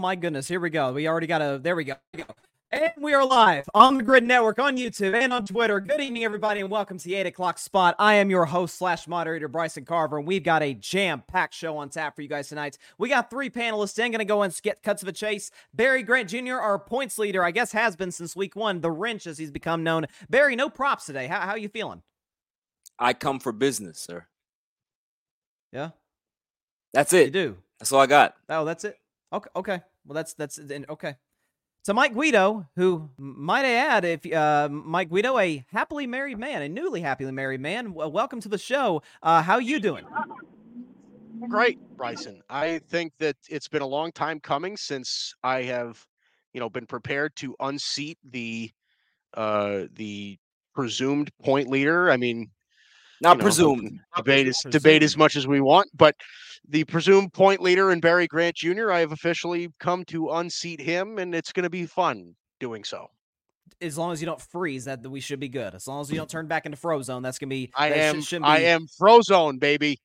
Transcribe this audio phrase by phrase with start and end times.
[0.00, 0.48] My goodness!
[0.48, 0.94] Here we go.
[0.94, 1.60] We already got a.
[1.62, 1.92] There we go.
[2.14, 2.34] There we go.
[2.72, 5.78] And we are live on the Gryd Network, on YouTube, and on Twitter.
[5.78, 7.96] Good evening, everybody, and welcome to the 8 o'clock spot.
[7.98, 11.90] I am your host slash moderator, Bryson Carver, and we've got a jam-packed show on
[11.90, 12.78] tap for you guys tonight.
[12.96, 15.50] We got three panelists in, going to go and get cuts of a chase.
[15.74, 19.26] Barry Grant Jr., our points leader, I guess has been since week one, the wrench
[19.26, 20.06] as he's become known.
[20.30, 21.26] Barry, no props today.
[21.26, 22.00] How, how you feeling?
[22.98, 24.24] I come for business, sir.
[25.72, 25.90] Yeah?
[26.94, 27.26] That's it.
[27.26, 27.56] You do?
[27.78, 28.36] That's all I got.
[28.48, 28.96] Oh, that's it?
[29.32, 29.80] Okay, okay.
[30.10, 30.58] Well, that's, that's,
[30.90, 31.14] okay.
[31.84, 36.62] So Mike Guido, who might I add, if uh, Mike Guido, a happily married man,
[36.62, 39.04] a newly happily married man, welcome to the show.
[39.22, 40.04] Uh, how you doing?
[41.48, 42.42] Great, Bryson.
[42.50, 46.04] I think that it's been a long time coming since I have,
[46.54, 48.72] you know, been prepared to unseat the
[49.34, 50.38] uh the
[50.74, 52.10] presumed point leader.
[52.10, 52.50] I mean,
[53.20, 54.00] not know, presumed.
[54.16, 56.16] Debate is debate as much as we want, but
[56.68, 58.92] the presumed point leader in Barry Grant Jr.
[58.92, 63.10] I have officially come to unseat him, and it's going to be fun doing so.
[63.80, 65.74] As long as you don't freeze, that we should be good.
[65.74, 67.70] As long as you don't turn back into Frozone, that's gonna be.
[67.74, 68.20] I am.
[68.20, 69.98] Should, be, I am Frozone, baby.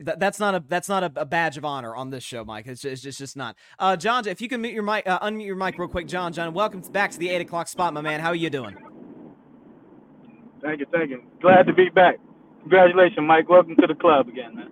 [0.00, 2.68] That, that's not a that's not a, a, badge of honor on this show, Mike.
[2.68, 3.56] It's just, it's just not.
[3.80, 6.32] Uh, John, if you can mute your mic, uh, unmute your mic real quick, John.
[6.32, 8.20] John, welcome back to the eight o'clock spot, my man.
[8.20, 8.76] How are you doing?
[10.62, 11.22] Thank you, thank you.
[11.42, 12.16] Glad to be back.
[12.62, 13.48] Congratulations, Mike.
[13.48, 14.70] Welcome to the club again, man.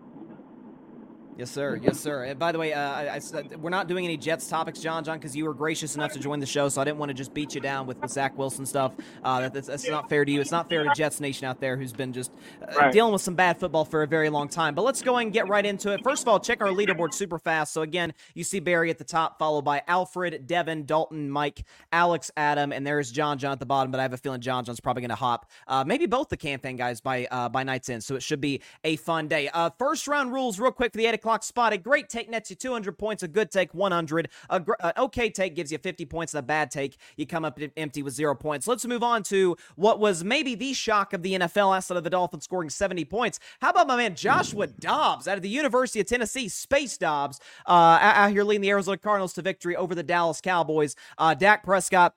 [1.36, 1.78] Yes, sir.
[1.82, 2.24] Yes, sir.
[2.24, 5.18] And by the way, uh, I, I, we're not doing any Jets topics, John, John,
[5.18, 7.34] because you were gracious enough to join the show, so I didn't want to just
[7.34, 8.94] beat you down with, with Zach Wilson stuff.
[9.22, 10.40] Uh, that, that's, that's, not fair to you.
[10.40, 12.92] It's not fair to Jets Nation out there who's been just uh, right.
[12.92, 14.74] dealing with some bad football for a very long time.
[14.74, 16.02] But let's go and get right into it.
[16.02, 17.74] First of all, check our leaderboard super fast.
[17.74, 22.30] So again, you see Barry at the top, followed by Alfred, Devin, Dalton, Mike, Alex,
[22.38, 23.90] Adam, and there's John John at the bottom.
[23.90, 26.36] But I have a feeling John John's probably going to hop, uh, maybe both the
[26.38, 28.02] campaign guys by uh, by night's end.
[28.02, 29.50] So it should be a fun day.
[29.52, 31.72] Uh, first round rules, real quick for the eight o'clock spot.
[31.72, 35.28] A great take nets you 200 points, a good take 100, a gr- an okay
[35.28, 38.34] take gives you 50 points, and a bad take you come up empty with zero
[38.34, 38.68] points.
[38.68, 42.10] Let's move on to what was maybe the shock of the NFL outside of the
[42.10, 43.40] Dolphins scoring 70 points.
[43.60, 47.98] How about my man Joshua Dobbs out of the University of Tennessee, Space Dobbs, uh,
[48.00, 50.94] out here leading the Arizona Cardinals to victory over the Dallas Cowboys.
[51.18, 52.14] Uh, Dak Prescott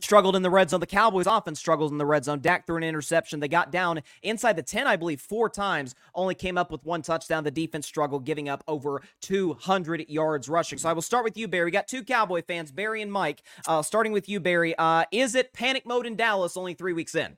[0.00, 0.80] struggled in the red zone.
[0.80, 2.40] The Cowboys often struggled in the red zone.
[2.40, 3.40] Dak threw an interception.
[3.40, 7.02] They got down inside the 10, I believe, four times, only came up with one
[7.02, 7.44] touchdown.
[7.44, 10.78] The defense struggled, giving up over 200 yards rushing.
[10.78, 11.66] So I will start with you, Barry.
[11.66, 13.42] We got two Cowboy fans, Barry and Mike.
[13.66, 14.74] Uh, starting with you, Barry.
[14.76, 17.36] Uh, is it panic mode in Dallas only three weeks in?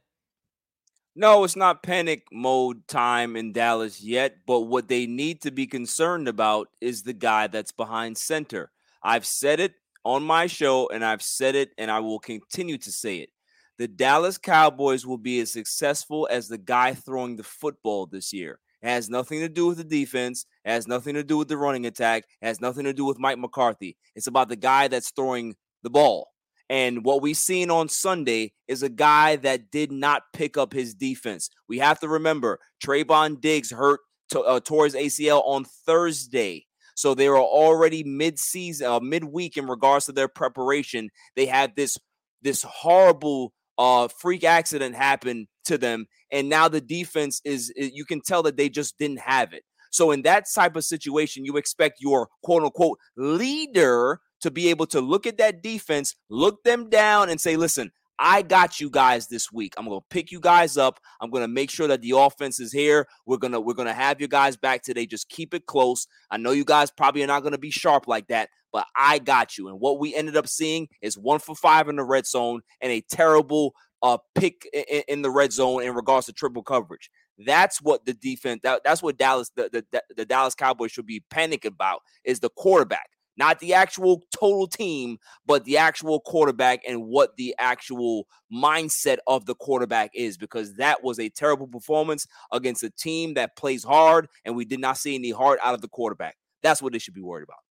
[1.19, 5.67] No, it's not panic mode time in Dallas yet, but what they need to be
[5.67, 8.71] concerned about is the guy that's behind center.
[9.03, 12.93] I've said it on my show, and I've said it and I will continue to
[12.93, 13.31] say it.
[13.77, 18.61] The Dallas Cowboys will be as successful as the guy throwing the football this year.
[18.83, 20.47] It has nothing to do with the defense.
[20.65, 22.23] It has nothing to do with the running attack.
[22.41, 23.97] It has nothing to do with Mike McCarthy.
[24.15, 26.29] It's about the guy that's throwing the ball.
[26.71, 30.95] And what we've seen on Sunday is a guy that did not pick up his
[30.95, 31.51] defense.
[31.69, 34.01] We have to remember Trevon Diggs hurt
[34.31, 36.66] to, uh, towards ACL on Thursday.
[36.97, 41.11] So they were already mid-season, uh, midweek in regards to their preparation.
[41.37, 41.97] They had this
[42.43, 47.73] this horrible uh, freak accident happen to them, and now the defense is.
[47.77, 49.63] You can tell that they just didn't have it.
[49.91, 54.87] So in that type of situation, you expect your quote unquote leader to be able
[54.87, 59.27] to look at that defense, look them down, and say, "Listen, I got you guys
[59.29, 59.75] this week.
[59.77, 61.01] I'm gonna pick you guys up.
[61.21, 63.07] I'm gonna make sure that the offense is here.
[63.27, 65.07] We're gonna we're gonna have you guys back today.
[65.07, 66.07] Just keep it close.
[66.31, 69.59] I know you guys probably are not gonna be sharp like that, but I got
[69.59, 69.69] you.
[69.69, 72.91] And what we ended up seeing is one for five in the red zone and
[72.91, 77.11] a terrible uh pick in, in the red zone in regards to triple coverage.
[77.39, 78.61] That's what the defense.
[78.63, 82.51] That, that's what Dallas the, the the Dallas Cowboys should be panicking about is the
[82.51, 89.19] quarterback not the actual total team, but the actual quarterback and what the actual mindset
[89.27, 93.85] of the quarterback is, because that was a terrible performance against a team that plays
[93.85, 96.37] hard, and we did not see any heart out of the quarterback.
[96.63, 97.66] That's what they should be worried about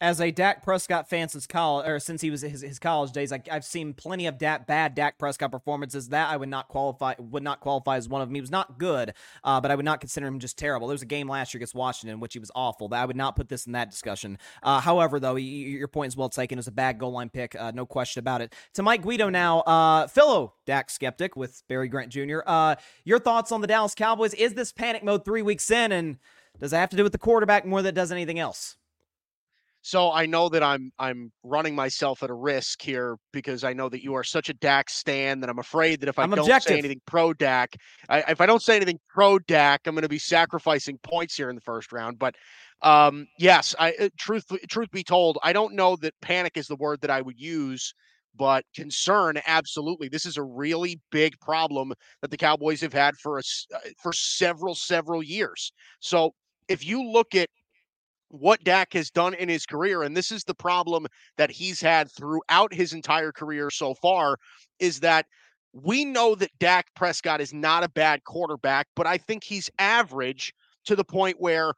[0.00, 3.32] as a Dak Prescott fan since college, or since he was his, his college days,
[3.32, 6.08] I, have seen plenty of bad Dak Prescott performances.
[6.08, 8.34] That I would not qualify would not qualify as one of them.
[8.34, 9.14] He was not good,
[9.44, 10.88] uh, but I would not consider him just terrible.
[10.88, 12.88] There was a game last year against Washington in which he was awful.
[12.88, 14.38] That I would not put this in that discussion.
[14.62, 16.58] Uh, however, though, your point is well taken.
[16.58, 18.52] It was a bad goal line pick, uh, no question about it.
[18.74, 22.40] To Mike Guido now, uh, fellow Dak skeptic with Barry Grant Jr.
[22.46, 24.34] Uh, your thoughts on the Dallas Cowboys?
[24.34, 26.18] Is this panic mode three weeks in, and
[26.58, 28.76] does it have to do with the quarterback more than it does anything else?
[29.86, 33.90] So I know that I'm I'm running myself at a risk here because I know
[33.90, 36.40] that you are such a Dak stan that I'm afraid that if I I'm don't
[36.40, 36.72] objective.
[36.72, 37.76] say anything pro Dak,
[38.08, 41.50] I, if I don't say anything pro Dak, I'm going to be sacrificing points here
[41.50, 42.18] in the first round.
[42.18, 42.34] But
[42.80, 46.76] um, yes, I uh, truth truth be told, I don't know that panic is the
[46.76, 47.92] word that I would use,
[48.34, 50.08] but concern absolutely.
[50.08, 51.92] This is a really big problem
[52.22, 53.66] that the Cowboys have had for us
[54.02, 55.74] for several several years.
[56.00, 56.32] So
[56.68, 57.50] if you look at
[58.28, 61.06] what Dak has done in his career, and this is the problem
[61.36, 64.38] that he's had throughout his entire career so far,
[64.78, 65.26] is that
[65.72, 70.54] we know that Dak Prescott is not a bad quarterback, but I think he's average
[70.84, 71.74] to the point where,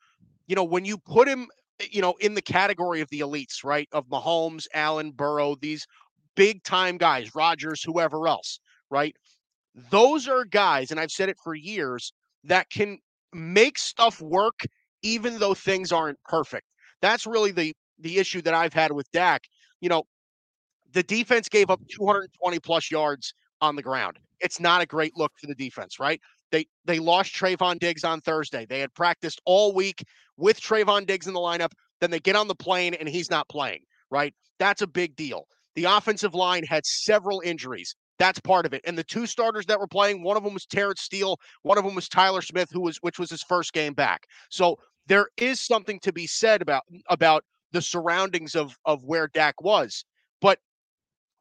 [0.47, 1.49] you know, when you put him,
[1.91, 5.87] you know, in the category of the elites, right, of Mahomes, Allen, Burrow, these
[6.35, 8.61] big time guys, Rodgers, whoever else,
[8.91, 9.17] right?
[9.91, 12.13] Those are guys, and I've said it for years,
[12.45, 12.99] that can
[13.33, 14.61] make stuff work
[15.07, 16.67] even though things aren't perfect.
[17.01, 19.43] That's really the the issue that I've had with Dak.
[19.81, 20.03] You know,
[20.93, 24.19] the defense gave up 220 plus yards on the ground.
[24.41, 26.21] It's not a great look for the defense, right?
[26.51, 28.67] They they lost Trevon Diggs on Thursday.
[28.67, 30.03] They had practiced all week
[30.37, 31.71] with Trevon Diggs in the lineup.
[32.01, 33.81] Then they get on the plane and he's not playing,
[34.11, 34.35] right?
[34.59, 35.47] That's a big deal.
[35.77, 37.95] The offensive line had several injuries.
[38.19, 38.81] That's part of it.
[38.87, 41.85] And the two starters that were playing, one of them was Terence Steele, one of
[41.85, 44.25] them was Tyler Smith, who was which was his first game back.
[44.51, 49.61] So there is something to be said about about the surroundings of of where Dak
[49.63, 50.05] was.
[50.41, 50.59] But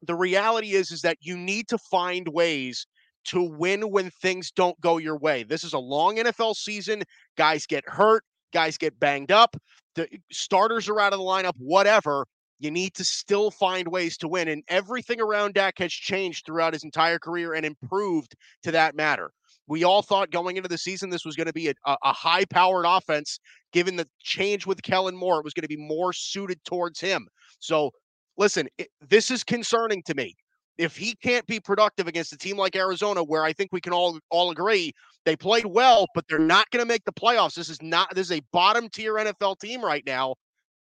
[0.02, 2.86] the reality is is that you need to find ways
[3.26, 5.42] to win when things don't go your way.
[5.42, 7.02] This is a long NFL season.
[7.36, 8.22] Guys get hurt,
[8.52, 9.56] guys get banged up,
[9.96, 12.26] the eh, starters are out of the lineup, whatever.
[12.58, 14.48] You need to still find ways to win.
[14.48, 19.32] And everything around Dak has changed throughout his entire career and improved to that matter.
[19.68, 22.44] We all thought going into the season this was going to be a, a high
[22.44, 23.38] powered offense,
[23.72, 25.38] given the change with Kellen Moore.
[25.38, 27.26] It was going to be more suited towards him.
[27.58, 27.90] So,
[28.36, 30.34] listen, it, this is concerning to me.
[30.78, 33.92] If he can't be productive against a team like Arizona, where I think we can
[33.92, 34.92] all all agree
[35.26, 37.54] they played well, but they're not going to make the playoffs.
[37.54, 40.36] This is not this is a bottom tier NFL team right now.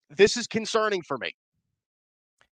[0.10, 1.34] This is concerning for me.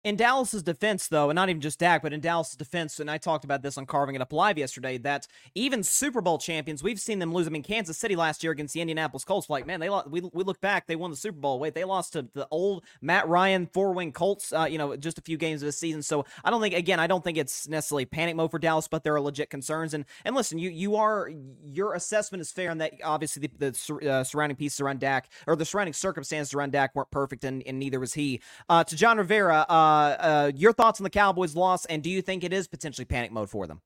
[0.04, 3.18] In Dallas's defense, though, and not even just Dak, but in Dallas's defense, and I
[3.18, 7.00] talked about this on Carving It Up Live yesterday, that even Super Bowl champions, we've
[7.00, 7.48] seen them lose.
[7.48, 10.20] I mean, Kansas City last year against the Indianapolis Colts, like, man, they lost, we,
[10.20, 11.58] we look back, they won the Super Bowl.
[11.58, 15.18] Wait, they lost to the old Matt Ryan four wing Colts, uh, you know, just
[15.18, 16.02] a few games of the season.
[16.02, 19.02] So I don't think, again, I don't think it's necessarily panic mode for Dallas, but
[19.02, 19.94] there are legit concerns.
[19.94, 21.28] And and listen, you you are,
[21.64, 25.56] your assessment is fair, and that obviously the, the uh, surrounding pieces around Dak, or
[25.56, 28.40] the surrounding circumstances around Dak weren't perfect, and, and neither was he.
[28.68, 32.22] Uh, to John Rivera, uh, uh, your thoughts on the Cowboys' loss, and do you
[32.22, 33.80] think it is potentially panic mode for them?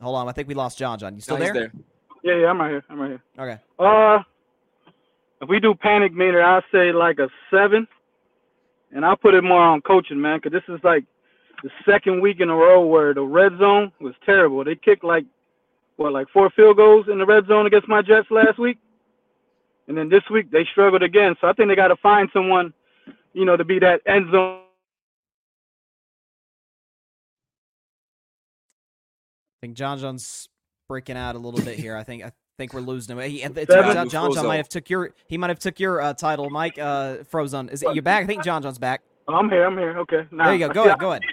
[0.00, 0.98] Hold on, I think we lost John.
[0.98, 1.72] John, you still No, he's there?
[2.22, 2.84] Yeah, yeah, I'm right here.
[2.90, 3.22] I'm right here.
[3.38, 3.60] Okay.
[3.78, 4.22] Uh,
[5.40, 7.86] if we do panic meter, I'll say like a seven,
[8.92, 11.04] and I'll put it more on coaching, man, because this is like
[11.62, 14.64] the second week in a row where the red zone was terrible.
[14.64, 15.24] They kicked like
[15.96, 18.78] what, like four field goals in the red zone against my Jets last week,
[19.88, 21.34] and then this week they struggled again.
[21.40, 22.72] So I think they got to find someone,
[23.32, 24.60] you know, to be that end zone.
[29.58, 30.48] I think John John's
[30.88, 31.96] breaking out a little bit here.
[31.96, 33.30] I think I think we're losing him.
[33.30, 36.00] He, it turns out John John might have took your he might have took your
[36.00, 36.78] uh, title, Mike.
[36.78, 38.24] Uh, Frozone, is it you back?
[38.24, 39.02] I think John John's back.
[39.28, 39.64] Oh, I'm here.
[39.66, 39.98] I'm here.
[39.98, 40.26] Okay.
[40.30, 40.72] Nah, There you go.
[40.72, 40.98] Go ahead.
[40.98, 41.22] Go ahead.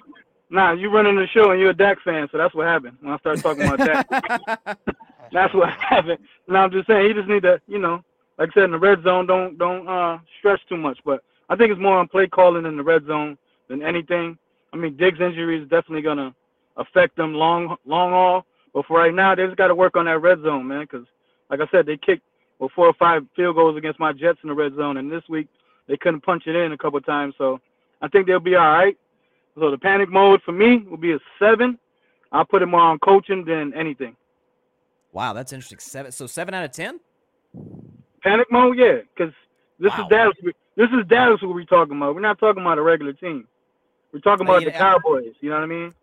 [0.50, 3.12] Nah, you running the show and you're a Dak fan, so that's what happened when
[3.12, 4.78] I started talking about Dak.
[5.32, 6.20] That's what happened.
[6.48, 8.04] Now I'm just saying he just need to, you know,
[8.44, 11.00] like I said in the red zone, don't don't uh stretch too much.
[11.06, 13.38] But I think it's more on play calling in the red zone
[13.70, 14.38] than anything.
[14.74, 16.36] I mean, Diggs' injury is definitely gonna
[16.76, 18.46] affect them long long haul.
[18.74, 20.82] But for right now, they just got to work on that red zone, man.
[20.82, 21.08] Because
[21.50, 22.24] like I said, they kicked
[22.60, 25.24] well four or five field goals against my Jets in the red zone, and this
[25.30, 25.48] week
[25.88, 27.36] they couldn't punch it in a couple of times.
[27.38, 27.62] So
[28.02, 28.98] I think they'll be all right.
[29.58, 31.80] So the panic mode for me will be a seven.
[32.34, 34.18] I'll put it more on coaching than anything.
[35.14, 35.80] wow, that's interesting.
[35.80, 36.12] Seven.
[36.12, 37.00] So seven out of ten.
[38.24, 39.34] Panic mode, yeah, because
[39.80, 40.04] this Wow.
[40.04, 40.38] is Dallas.
[40.76, 42.16] This is Dallas who we're talking about.
[42.16, 43.48] We're not talking about a regular team.
[44.14, 45.34] We're talking about you the Cowboys.
[45.42, 45.94] You know what I mean?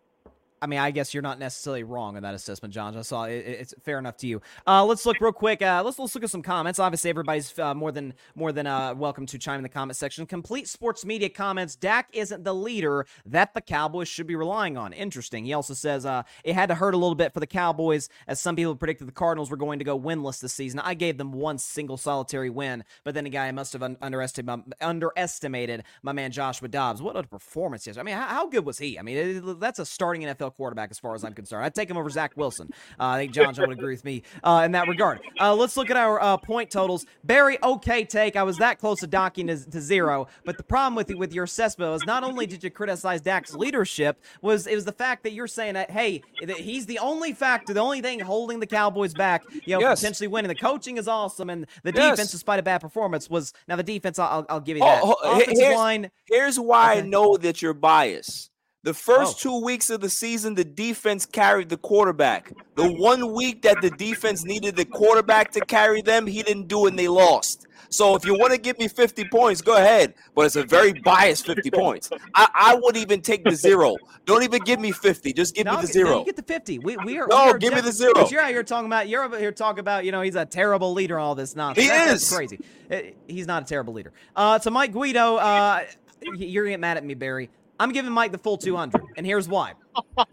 [0.63, 2.97] I mean, I guess you're not necessarily wrong in that assessment, John.
[2.97, 4.43] I saw it, it- it's fair enough to you.
[4.67, 5.63] Uh, let's look real quick.
[5.63, 6.79] Uh, let's let's look at some comments.
[6.79, 10.27] Obviously, everybody's uh, more than more than uh, welcome to chime in the comment section.
[10.27, 14.93] Complete Sports Media comments: Dak isn't the leader that the Cowboys should be relying on.
[14.93, 15.45] Interesting.
[15.45, 18.41] He also says uh, it had to hurt a little bit for the Cowboys, as
[18.41, 20.79] some people predicted the Cardinals were going to go winless this season.
[20.81, 25.01] I gave them one single solitary win, but then again, I must have un- underestimated
[25.01, 27.01] underestimated my man Joshua Dobbs.
[27.03, 27.87] What a performance!
[27.87, 28.01] Yesterday.
[28.01, 28.99] I mean, how, how good was he?
[28.99, 31.65] I mean, it- that's a starting NFL NFL quarterback, as far as I'm concerned.
[31.65, 32.71] I'd take him over Zach Wilson.
[32.99, 35.21] Uh, I think John would agree with me uh, in that regard.
[35.41, 37.07] Uh, let's look at our uh, point totals.
[37.25, 38.37] Barry, okay take.
[38.37, 41.45] I was that close to docking to, to zero, but the problem with with your
[41.45, 45.33] assessment was not only did you criticize Dak's leadership, was it was the fact that
[45.33, 49.15] you're saying that hey, that he's the only factor, the only thing holding the Cowboys
[49.15, 50.01] back, you know, Yes.
[50.01, 50.49] potentially winning.
[50.49, 52.13] The coaching is awesome, and the Yes.
[52.13, 54.19] defense, despite a bad performance, was now the defense.
[54.19, 55.01] I'll, I'll give you that.
[55.03, 56.11] Oh, oh, here's- line.
[56.27, 58.50] Here's why I know that you're biased.
[58.83, 59.51] The first Oh.
[59.51, 62.53] two weeks of the season, the defense carried the quarterback.
[62.77, 66.87] The one week that the defense needed the quarterback to carry them, he didn't do
[66.87, 67.67] it and they lost.
[67.91, 70.15] So if you want to give me 50 points, go ahead.
[70.35, 72.09] But it's a very biased 50 points.
[72.35, 73.97] I, I would even take the zero.
[74.25, 75.33] Don't even give me 50.
[75.35, 76.19] Just give No, me the no, zero.
[76.21, 76.79] you get the 50.
[76.79, 77.27] We, we are.
[77.29, 78.13] No, we are give me the zero.
[78.15, 79.09] But you're out here talking about.
[79.09, 80.05] You're over here talking about.
[80.07, 81.19] You know, he's a terrible leader.
[81.19, 81.85] All this nonsense.
[81.85, 82.33] He That- is.
[82.33, 82.61] crazy.
[82.91, 84.13] Uh, He's not a terrible leader.
[84.37, 85.81] Uh, to Mike Guido, uh,
[86.23, 87.51] you're gonna get mad at me, Barry.
[87.81, 89.73] I'm giving Mike the full 200, and here's why.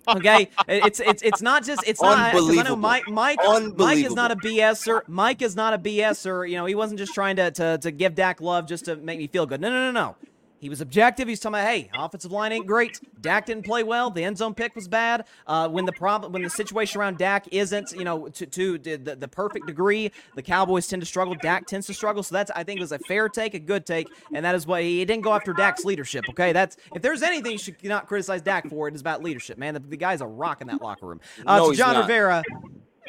[0.08, 2.36] Okay, it's it's it's not just it's not.
[2.36, 3.40] I know Mike Mike
[3.76, 5.02] Mike is not a BSer.
[5.08, 6.50] Mike is not a BSer.
[6.50, 9.18] You know, he wasn't just trying to to to give Dak love just to make
[9.18, 9.62] me feel good.
[9.62, 10.16] No, no, no, no.
[10.60, 11.28] He was objective.
[11.28, 13.00] He's talking about, hey, offensive line ain't great.
[13.22, 14.10] Dak didn't play well.
[14.10, 15.26] The end zone pick was bad.
[15.46, 18.96] Uh, when the problem, when the situation around Dak isn't, you know, to, to the,
[18.96, 21.36] the, the perfect degree, the Cowboys tend to struggle.
[21.36, 22.24] Dak tends to struggle.
[22.24, 24.82] So that's, I think, was a fair take, a good take, and that is why
[24.82, 26.26] he didn't go after Dak's leadership.
[26.30, 29.58] Okay, that's if there's anything you should not criticize Dak for, it is about leadership.
[29.58, 31.22] Man, the, the guy's a rock in that locker room.
[31.46, 32.02] Uh, No, he's John not.
[32.02, 32.44] Rivera.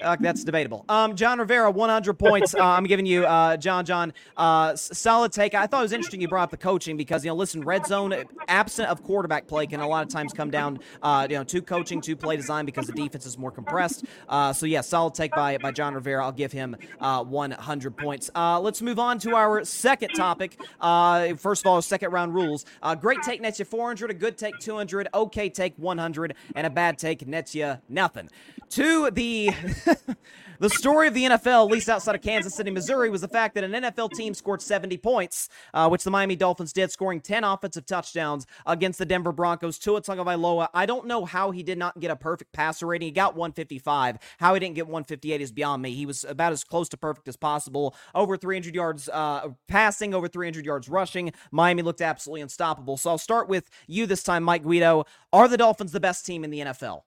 [0.02, 0.84] Uh, that's debatable.
[0.88, 2.54] Um, John Rivera, 100 points.
[2.54, 3.84] Uh, I'm giving you, uh, John.
[3.84, 5.54] John, uh, solid take.
[5.54, 7.86] I thought it was interesting you brought up the coaching because you know, listen, red
[7.86, 8.14] zone
[8.48, 11.62] absent of quarterback play can a lot of times come down, uh, you know, to
[11.62, 14.04] coaching, to play design because the defense is more compressed.
[14.28, 16.24] Uh, so yeah, solid take by by John Rivera.
[16.24, 18.30] I'll give him uh, 100 points.
[18.34, 20.60] Let's move on to our second topic.
[20.80, 22.64] First of all, second round rules.
[23.00, 26.98] Great take nets you 400, a good take 200, okay take 100, and a bad
[26.98, 28.28] take nets you nothing.
[28.70, 29.50] To the
[30.58, 33.54] the story of the NFL, at least outside of Kansas City, Missouri, was the fact
[33.54, 37.44] that an NFL team scored 70 points, uh, which the Miami Dolphins did, scoring 10
[37.44, 39.78] offensive touchdowns against the Denver Broncos.
[39.78, 43.06] Tua Tagovailoa, I don't know how he did not get a perfect passer rating.
[43.06, 44.18] He got 155.
[44.38, 45.94] How he didn't get 158 is beyond me.
[45.94, 47.94] He was about as close to perfect as possible.
[48.14, 51.32] Over 300 yards uh, passing, over 300 yards rushing.
[51.50, 52.96] Miami looked absolutely unstoppable.
[52.96, 55.04] So I'll start with you this time, Mike Guido.
[55.32, 57.02] Are the Dolphins the best team in the NFL?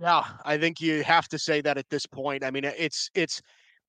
[0.00, 2.44] Yeah, I think you have to say that at this point.
[2.44, 3.42] I mean, it's it's.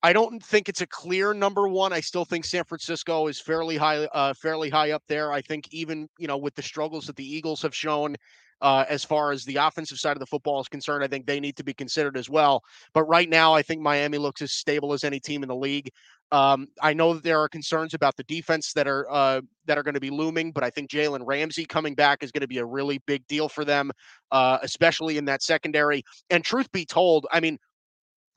[0.03, 1.94] I don't think it's a clear number one.
[1.94, 5.32] I still think San Francisco is fairly high, uh, fairly high up there.
[5.32, 8.15] I think even you know with the struggles that the Eagles have shown,
[8.62, 11.39] uh, as far as the offensive side of the football is concerned, I think they
[11.39, 12.63] need to be considered as well.
[12.94, 15.91] But right now, I think Miami looks as stable as any team in the league.
[16.32, 19.84] Um, I know that there are concerns about the defense that are uh, that are
[19.84, 22.60] going to be looming, but I think Jalen Ramsey coming back is going to be
[22.60, 23.91] a really big deal for them,
[24.32, 26.03] uh, especially in that secondary.
[26.30, 27.58] And truth be told, I mean,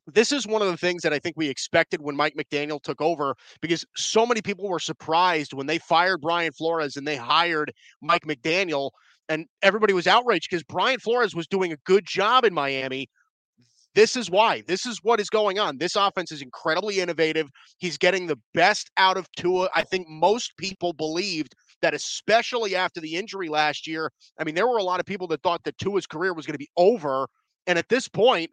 [0.07, 3.01] this is one of the things that I think we expected when Mike McDaniel took
[3.01, 7.73] over because so many people were surprised when they fired Brian Flores and they hired
[8.03, 8.91] Mike McDaniel.
[9.29, 13.09] And everybody was outraged because Brian Flores was doing a good job in Miami.
[13.95, 14.63] This is why.
[14.67, 15.79] This is what is going on.
[15.79, 17.49] This offense is incredibly innovative.
[17.79, 19.69] He's getting the best out of Tua.
[19.75, 24.11] I think most people believed that, especially after the injury last year.
[24.39, 26.55] I mean, there were a lot of people that thought that Tua's career was going
[26.55, 27.29] to be over.
[27.67, 28.51] And at this point,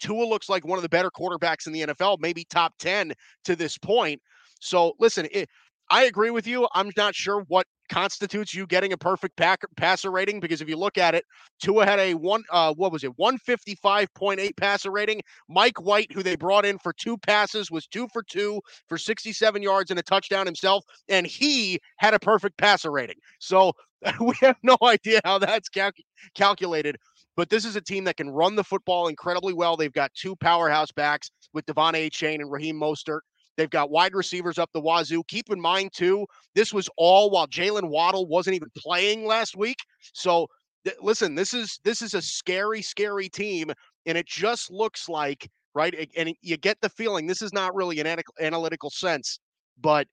[0.00, 3.12] Tua looks like one of the better quarterbacks in the NFL, maybe top 10
[3.44, 4.20] to this point.
[4.60, 5.48] So, listen, it,
[5.90, 6.68] I agree with you.
[6.72, 10.76] I'm not sure what constitutes you getting a perfect pack, passer rating because if you
[10.76, 11.24] look at it,
[11.60, 15.20] Tua had a one, uh, what was it, 155.8 passer rating.
[15.48, 19.62] Mike White, who they brought in for two passes, was two for two for 67
[19.62, 23.16] yards and a touchdown himself, and he had a perfect passer rating.
[23.40, 23.72] So
[24.20, 25.96] we have no idea how that's calc-
[26.36, 26.96] calculated.
[27.36, 29.76] But this is a team that can run the football incredibly well.
[29.76, 33.20] They've got two powerhouse backs with De'Von Achane and Raheem Mostert.
[33.60, 35.22] They've got wide receivers up the wazoo.
[35.28, 39.76] Keep in mind, too, this was all while Jaylen Waddle wasn't even playing last week.
[40.14, 40.46] So
[40.86, 43.70] th- listen, this is this is a scary, scary team,
[44.06, 46.08] and it just looks like right.
[46.16, 49.38] And you get the feeling this is not really an analytical, analytical sense,
[49.78, 50.06] but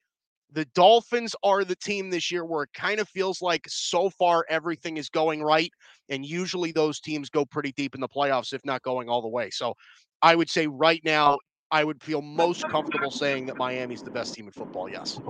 [0.52, 4.44] the Dolphins are the team this year where it kind of feels like so far
[4.50, 5.72] everything is going right,
[6.10, 9.28] and usually those teams go pretty deep in the playoffs, if not going all the
[9.28, 9.48] way.
[9.48, 9.72] So
[10.20, 11.38] I would say right now.
[11.70, 14.88] I would feel most comfortable saying that Miami's the best team in football.
[14.88, 15.20] Yes.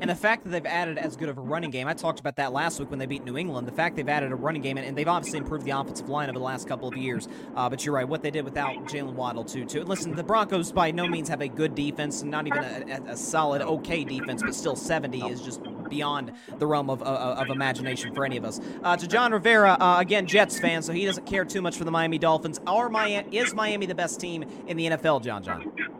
[0.00, 2.36] And the fact that they've added as good of a running game, I talked about
[2.36, 3.68] that last week when they beat New England.
[3.68, 6.28] The fact they've added a running game, and, and they've obviously improved the offensive line
[6.28, 7.28] over the last couple of years.
[7.54, 9.64] Uh, but you're right, what they did without Jaylen Waddle, too.
[9.64, 9.84] Too.
[9.84, 13.62] Listen, the Broncos by no means have a good defense, not even a, a, solid,
[13.62, 18.24] okay defense, but still 70 is just beyond the realm of, of, of imagination for
[18.24, 18.60] any of us.
[18.82, 21.84] Uh, to John Rivera, uh, again, Jets fan, so he doesn't care too much for
[21.84, 22.60] the Miami Dolphins.
[22.66, 25.93] Are Miami, is Miami the best team in the NFL, John John?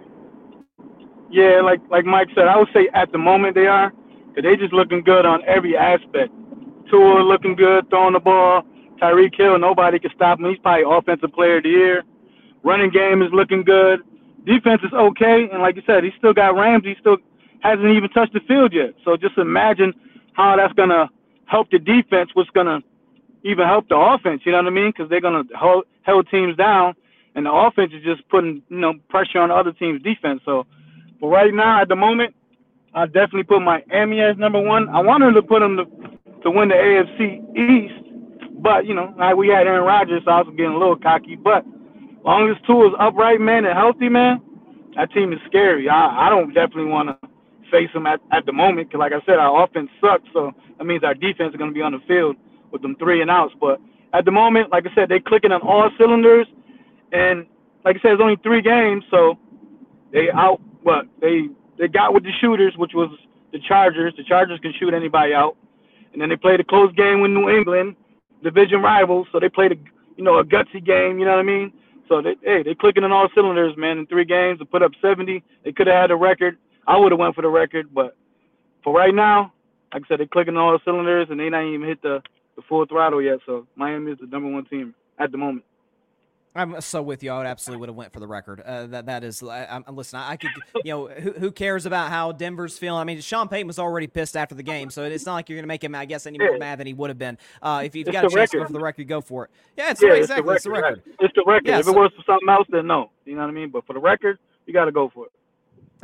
[1.34, 4.54] Yeah, like like Mike said, I would say at the moment they are, cause they
[4.54, 6.30] just looking good on every aspect.
[6.88, 8.62] Tua looking good, throwing the ball.
[9.02, 10.48] Tyreek Hill, nobody can stop him.
[10.48, 12.04] He's probably offensive player of the year.
[12.62, 14.02] Running game is looking good.
[14.46, 16.90] Defense is okay, and like you said, he still got Ramsey.
[16.90, 17.16] He still
[17.64, 18.94] hasn't even touched the field yet.
[19.04, 19.92] So just imagine
[20.34, 21.10] how that's gonna
[21.46, 22.30] help the defense.
[22.34, 22.78] What's gonna
[23.42, 24.42] even help the offense?
[24.44, 24.92] You know what I mean?
[24.92, 26.94] Because they're gonna hold, hold teams down,
[27.34, 30.40] and the offense is just putting you know pressure on the other team's defense.
[30.44, 30.64] So
[31.24, 32.34] but right now, at the moment,
[32.92, 34.90] I definitely put Miami as number one.
[34.90, 35.84] I wanted to put them to,
[36.42, 40.42] to win the AFC East, but you know, like we had Aaron Rodgers, so I
[40.42, 41.34] was getting a little cocky.
[41.34, 41.64] But
[42.26, 44.42] long as Tua is upright, man, and healthy, man,
[44.96, 45.88] that team is scary.
[45.88, 47.28] I, I don't definitely want to
[47.70, 50.28] face them at, at the moment because, like I said, our offense sucks.
[50.34, 52.36] So that means our defense is going to be on the field
[52.70, 53.54] with them three and outs.
[53.58, 53.80] But
[54.12, 56.46] at the moment, like I said, they're clicking on all cylinders.
[57.12, 57.46] And
[57.82, 59.38] like I said, it's only three games, so
[60.12, 61.48] they out but they
[61.78, 63.10] they got with the shooters, which was
[63.52, 64.14] the Chargers.
[64.16, 65.56] The Chargers can shoot anybody out,
[66.12, 67.96] and then they played a close game with New England,
[68.42, 69.26] division rivals.
[69.32, 69.76] So they played a
[70.16, 71.18] you know a gutsy game.
[71.18, 71.72] You know what I mean?
[72.08, 73.98] So they hey they clicking on all cylinders, man.
[73.98, 76.58] In three games to put up 70, they could have had a record.
[76.86, 78.16] I would have went for the record, but
[78.82, 79.54] for right now,
[79.92, 82.20] like I said, they're clicking on all cylinders, and they not even hit the
[82.56, 83.38] the full throttle yet.
[83.46, 85.64] So Miami is the number one team at the moment.
[86.54, 87.32] I'm so with you.
[87.32, 88.60] I would absolutely would have went for the record.
[88.60, 89.42] Uh, that that is.
[89.42, 90.20] I, am listen.
[90.20, 90.50] I could.
[90.84, 93.00] You know, who, who cares about how Denver's feeling?
[93.00, 95.56] I mean, Sean Payton was already pissed after the game, so it's not like you're
[95.56, 97.38] going to make him, I guess, any more mad than he would have been.
[97.62, 98.50] Uh, if you've it's got a chance record.
[98.52, 99.50] to go for the record, go for it.
[99.76, 100.46] Yeah, it's, yeah, right, it's exactly.
[100.46, 101.02] the It's the record.
[101.20, 101.66] It's the record.
[101.66, 103.10] Yeah, if so, it was for something else, then no.
[103.24, 103.70] You know what I mean?
[103.70, 105.32] But for the record, you got to go for it.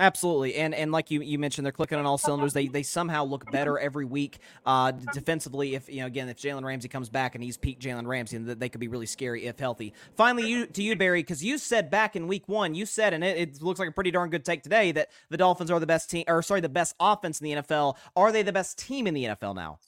[0.00, 2.54] Absolutely, and and like you, you mentioned, they're clicking on all cylinders.
[2.54, 5.75] They they somehow look better every week uh, defensively.
[5.75, 8.59] If you know, again, if Jalen Ramsey comes back and he's peak Jalen Ramsey, then
[8.59, 9.92] they could be really scary if healthy.
[10.16, 13.22] Finally, you to you, Barry, because you said back in week one, you said, and
[13.22, 15.87] it, it, looks like a pretty darn good take today that the Dolphins are the
[15.87, 17.96] best team, or sorry, the best offense in the NFL.
[18.16, 19.81] Are they the best team in the NFL now?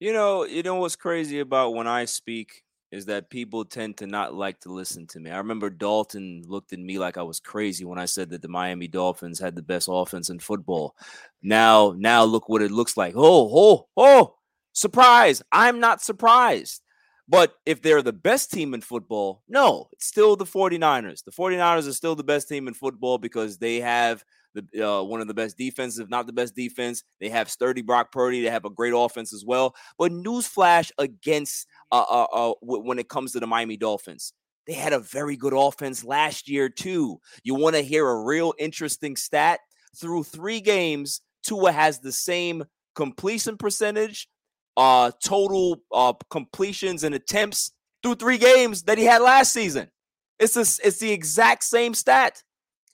[0.00, 4.06] You know, you know what's crazy about when I speak is that people tend to
[4.06, 5.30] not like to listen to me.
[5.30, 8.48] I remember Dalton looked at me like I was crazy when I said that the
[8.48, 10.94] Miami Dolphins had the best offense in football.
[11.42, 13.14] Now, now look what it looks like.
[13.16, 14.34] Oh, oh, oh,
[14.74, 15.42] surprise.
[15.50, 16.82] I'm not surprised.
[17.26, 21.24] But if they're the best team in football, no, it's still the 49ers.
[21.24, 24.22] The 49ers are still the best team in football because they have
[24.54, 27.04] the uh, one of the best defenses, if not the best defense.
[27.20, 28.42] They have sturdy Brock Purdy.
[28.42, 29.74] They have a great offense as well.
[29.96, 34.32] But newsflash against uh, uh, uh, when it comes to the Miami Dolphins.
[34.66, 37.20] They had a very good offense last year, too.
[37.44, 39.60] You want to hear a real interesting stat?
[39.96, 44.28] Through three games, Tua has the same completion percentage,
[44.76, 49.90] uh, total uh, completions and attempts through three games that he had last season.
[50.38, 52.42] It's, a, it's the exact same stat.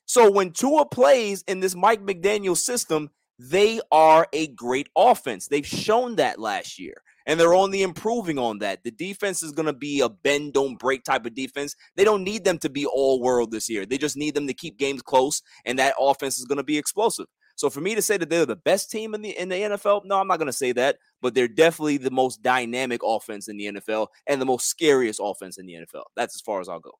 [0.06, 5.46] So when Tua plays in this Mike McDaniel system, they are a great offense.
[5.46, 6.94] They've shown that last year
[7.28, 8.82] and they're only improving on that.
[8.82, 11.76] The defense is going to be a bend don't break type of defense.
[11.94, 13.86] They don't need them to be all world this year.
[13.86, 16.78] They just need them to keep games close, and that offense is going to be
[16.78, 17.26] explosive.
[17.54, 20.04] So for me to say that they're the best team in the in the NFL,
[20.04, 23.56] no, I'm not going to say that, but they're definitely the most dynamic offense in
[23.56, 26.04] the NFL and the most scariest offense in the NFL.
[26.16, 26.92] That's as far as I'll go.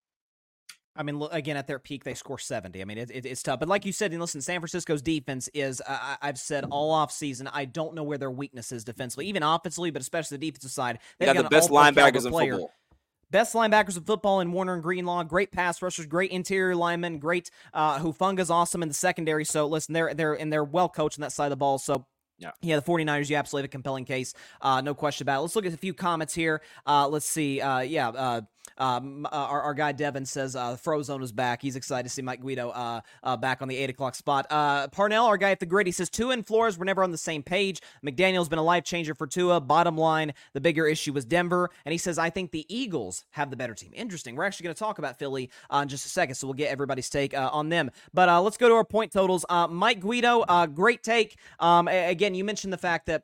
[0.98, 2.82] I mean, again, at their peak, they score 70.
[2.82, 3.60] I mean, it, it, it's tough.
[3.60, 7.12] But like you said, and listen, San Francisco's defense is, uh, I've said all off
[7.12, 10.72] season, I don't know where their weakness is defensively, even offensively, but especially the defensive
[10.72, 10.98] side.
[11.18, 12.52] They've got the best linebackers in player.
[12.54, 12.72] football.
[13.30, 15.22] Best linebackers in football in Warner and Greenlaw.
[15.22, 19.44] Great pass rushers, great interior linemen, great uh Hufanga's awesome in the secondary.
[19.44, 21.78] So listen, they're they're and they're well coached on that side of the ball.
[21.78, 22.06] So
[22.38, 22.52] yeah.
[22.62, 24.32] Yeah, the 49ers, you absolutely have a compelling case.
[24.60, 25.40] Uh, no question about it.
[25.42, 26.62] Let's look at a few comments here.
[26.86, 27.60] Uh, let's see.
[27.60, 28.40] Uh, yeah, uh,
[28.76, 31.62] um, uh, our, our, guy Devin says uh, Frozone is back.
[31.62, 34.46] He's excited to see Mike Guido uh, uh, back on the 8 o'clock spot.
[34.50, 37.10] Uh, Parnell, our guy at the Gryd, he says Tua and Flores were never on
[37.10, 37.80] the same page.
[38.04, 39.60] McDaniel's been a life changer for Tua.
[39.60, 41.70] Bottom line, the bigger issue was Denver.
[41.84, 43.90] And he says, I think the Eagles have the better team.
[43.94, 44.36] Interesting.
[44.36, 46.70] We're actually going to talk about Philly uh, in just a second, so we'll get
[46.70, 47.90] everybody's take uh, on them.
[48.12, 49.44] But let's go to our point totals.
[49.70, 51.38] Mike Guido, great take.
[51.60, 53.22] Um, again, you mentioned the fact that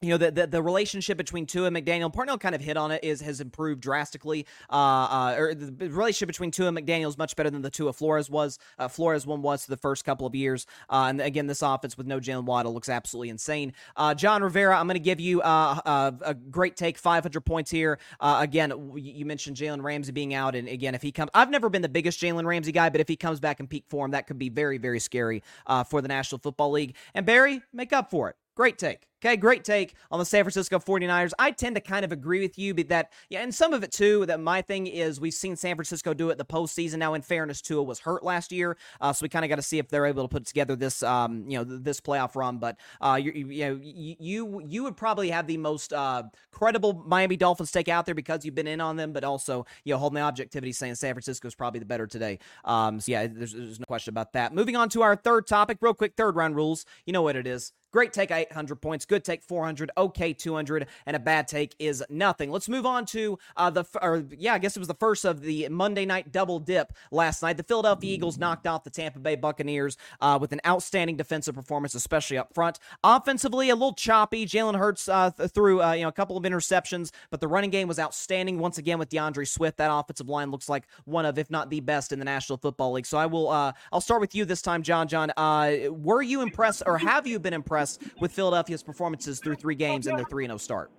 [0.00, 2.12] you know the, the, the relationship between Tua and McDaniel.
[2.12, 3.02] Parnell kind of hit on it.
[3.02, 4.46] Is has improved drastically.
[4.70, 7.92] Uh, uh, or the relationship between Tua and McDaniel is much better than the Tua
[7.92, 8.58] Flores was.
[8.78, 10.66] Uh, Flores one was the first couple of years.
[10.90, 13.72] Uh, and again, this offense with no Jaylen Waddle looks absolutely insane.
[13.96, 16.98] Uh, John Rivera, I'm going to give you uh, a great take.
[16.98, 17.98] 500 points here.
[18.20, 21.68] Uh, again, you mentioned Jalen Ramsey being out, and again, if he comes, I've never
[21.68, 24.26] been the biggest Jalen Ramsey guy, but if he comes back in peak form, that
[24.26, 26.96] could be very very scary uh, for the National Football League.
[27.14, 28.36] And Barry, make up for it.
[28.54, 29.06] Great take.
[29.24, 31.32] Okay, great take on the San Francisco 49ers.
[31.38, 33.90] I tend to kind of agree with you, but that, yeah, and some of it
[33.90, 36.98] too, that my thing is we've seen San Francisco do it the postseason.
[36.98, 39.62] Now, in fairness, Tua was hurt last year, uh, so we kind of got to
[39.62, 42.58] see if they're able to put together this, um, you know, this playoff run.
[42.58, 47.38] But, uh, you, you know, you, you would probably have the most uh, credible Miami
[47.38, 50.16] Dolphins take out there because you've been in on them, but also, you know, holding
[50.16, 52.40] the objectivity saying San Francisco is probably the better today.
[52.66, 54.54] Um, so, yeah, there's, there's no question about that.
[54.54, 56.84] Moving on to our third topic, real quick, third round rules.
[57.06, 57.72] You know what it is.
[57.94, 62.50] Great take 800 points, good take 400, okay 200, and a bad take is nothing.
[62.50, 65.40] Let's move on to uh, the, or yeah, I guess it was the first of
[65.40, 67.56] the Monday night double dip last night.
[67.56, 71.94] The Philadelphia Eagles knocked off the Tampa Bay Buccaneers uh, with an outstanding defensive performance,
[71.94, 72.78] especially up front.
[73.02, 74.46] Offensively, a little choppy.
[74.46, 77.88] Jalen Hurts uh, threw uh, you know a couple of interceptions, but the running game
[77.88, 79.78] was outstanding once again with D'Andre Swift.
[79.78, 82.92] That offensive line looks like one of, if not the best, in the National Football
[82.92, 83.06] League.
[83.06, 85.08] So I will, uh, I'll start with you this time, John.
[85.08, 88.02] John, uh, were you impressed, or have you been impressed?
[88.20, 90.90] with Philadelphia's performances through three games and their 3 0 start?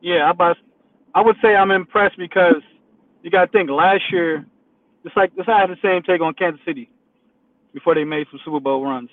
[0.00, 0.52] Yeah, I,
[1.14, 2.60] I would say I'm impressed because
[3.22, 4.44] you got to think last year,
[5.04, 5.46] it's like this.
[5.48, 6.90] I had the same take on Kansas City
[7.72, 9.10] before they made some Super Bowl runs.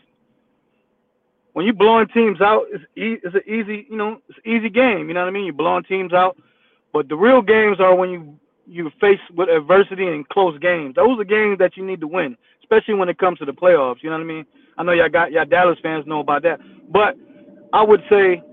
[1.53, 5.07] When you're blowing teams out, it's e- it's an easy, you know, it's easy game.
[5.07, 5.45] You know what I mean?
[5.45, 6.38] You're blowing teams out,
[6.91, 10.95] but the real games are when you you face with adversity and close games.
[10.95, 14.01] Those are games that you need to win, especially when it comes to the playoffs.
[14.01, 14.45] You know what I mean?
[14.77, 16.60] I know y'all got y'all Dallas fans know about that,
[16.91, 17.15] but
[17.73, 18.43] I would say,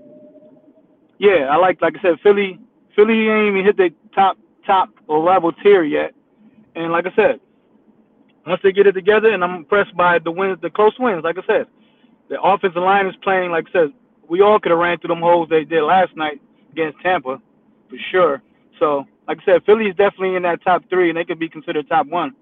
[1.19, 2.59] yeah, I like like I said, Philly.
[2.95, 6.13] Philly ain't even hit the top top or level tier yet,
[6.75, 7.39] and like I said,
[8.45, 11.23] once they get it together, and I'm impressed by the wins, the close wins.
[11.23, 11.67] Like I said,
[12.29, 13.51] the offensive line is playing.
[13.51, 13.93] Like I said,
[14.29, 17.41] we all could have ran through them holes they did last night against Tampa,
[17.89, 18.41] for sure.
[18.79, 21.49] So, like I said, Philly is definitely in that top three, and they could be
[21.49, 22.35] considered top one,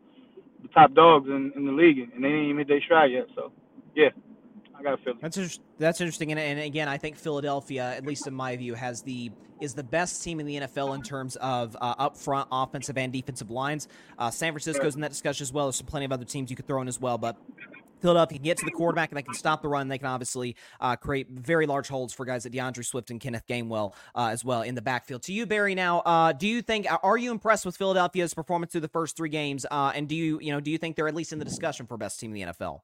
[0.62, 3.28] the top dogs in, in the league, and they ain't even hit their stride yet.
[3.36, 3.52] So
[3.96, 4.10] yeah,
[4.78, 5.14] I got a.
[5.22, 8.74] That's inter- that's interesting, and, and again, I think Philadelphia, at least in my view,
[8.74, 12.48] has the is the best team in the NFL in terms of uh, up front
[12.52, 13.88] offensive and defensive lines.
[14.18, 15.66] Uh, San Francisco's in that discussion as well.
[15.66, 17.38] There's plenty of other teams you could throw in as well, but
[18.02, 19.88] Philadelphia can get to the quarterback and they can stop the run.
[19.88, 23.46] They can obviously uh, create very large holes for guys like D'Andre Swift and Kenneth
[23.48, 25.24] Gainwell uh, as well in the backfield.
[25.24, 25.76] To you, Barry.
[25.76, 29.30] Now, uh, do you think are you impressed with Philadelphia's performance through the first three
[29.30, 29.66] games?
[29.70, 31.88] Uh, and do you you know do you think they're at least in the discussion
[31.88, 32.82] for best team in the NFL?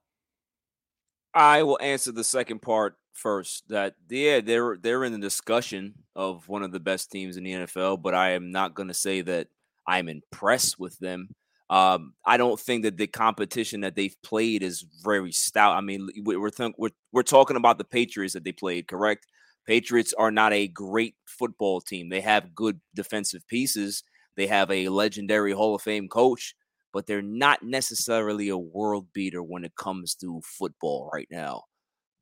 [1.33, 3.63] I will answer the second part first.
[3.69, 7.53] That yeah, they're they're in the discussion of one of the best teams in the
[7.53, 9.47] NFL, but I am not going to say that
[9.87, 11.29] I'm impressed with them.
[11.69, 15.75] Um, I don't think that the competition that they've played is very stout.
[15.75, 19.25] I mean, we're th- we're we're talking about the Patriots that they played, correct?
[19.65, 22.09] Patriots are not a great football team.
[22.09, 24.03] They have good defensive pieces.
[24.35, 26.55] They have a legendary Hall of Fame coach,
[26.93, 31.63] but they're not necessarily a world beater when it comes to football right now.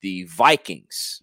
[0.02, 1.22] The Vikings,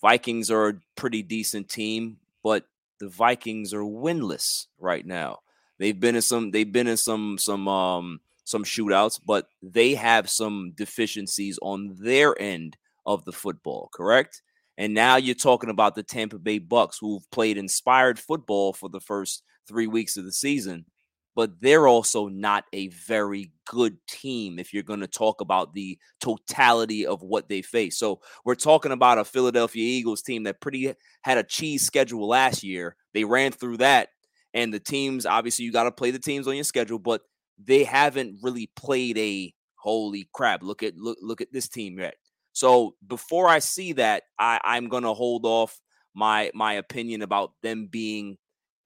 [0.00, 2.64] Vikings are a pretty decent team, but
[2.98, 5.40] the Vikings are winless right now.
[5.78, 10.28] They've been in some they've been in some some um some shootouts, but they have
[10.28, 14.42] some deficiencies on their end of the football, correct?
[14.78, 19.00] And now you're talking about the Tampa Bay Bucks who've played inspired football for the
[19.00, 20.86] first 3 weeks of the season
[21.34, 25.98] but they're also not a very good team if you're going to talk about the
[26.20, 27.96] totality of what they face.
[27.96, 32.62] So we're talking about a Philadelphia Eagles team that pretty had a cheese schedule last
[32.62, 32.96] year.
[33.14, 34.08] They ran through that,
[34.54, 37.22] and the teams obviously you got to play the teams on your schedule, but
[37.62, 40.62] they haven't really played a holy crap.
[40.62, 42.14] Look at look look at this team yet.
[42.52, 45.80] So before I see that, I, I'm going to hold off
[46.14, 48.36] my my opinion about them being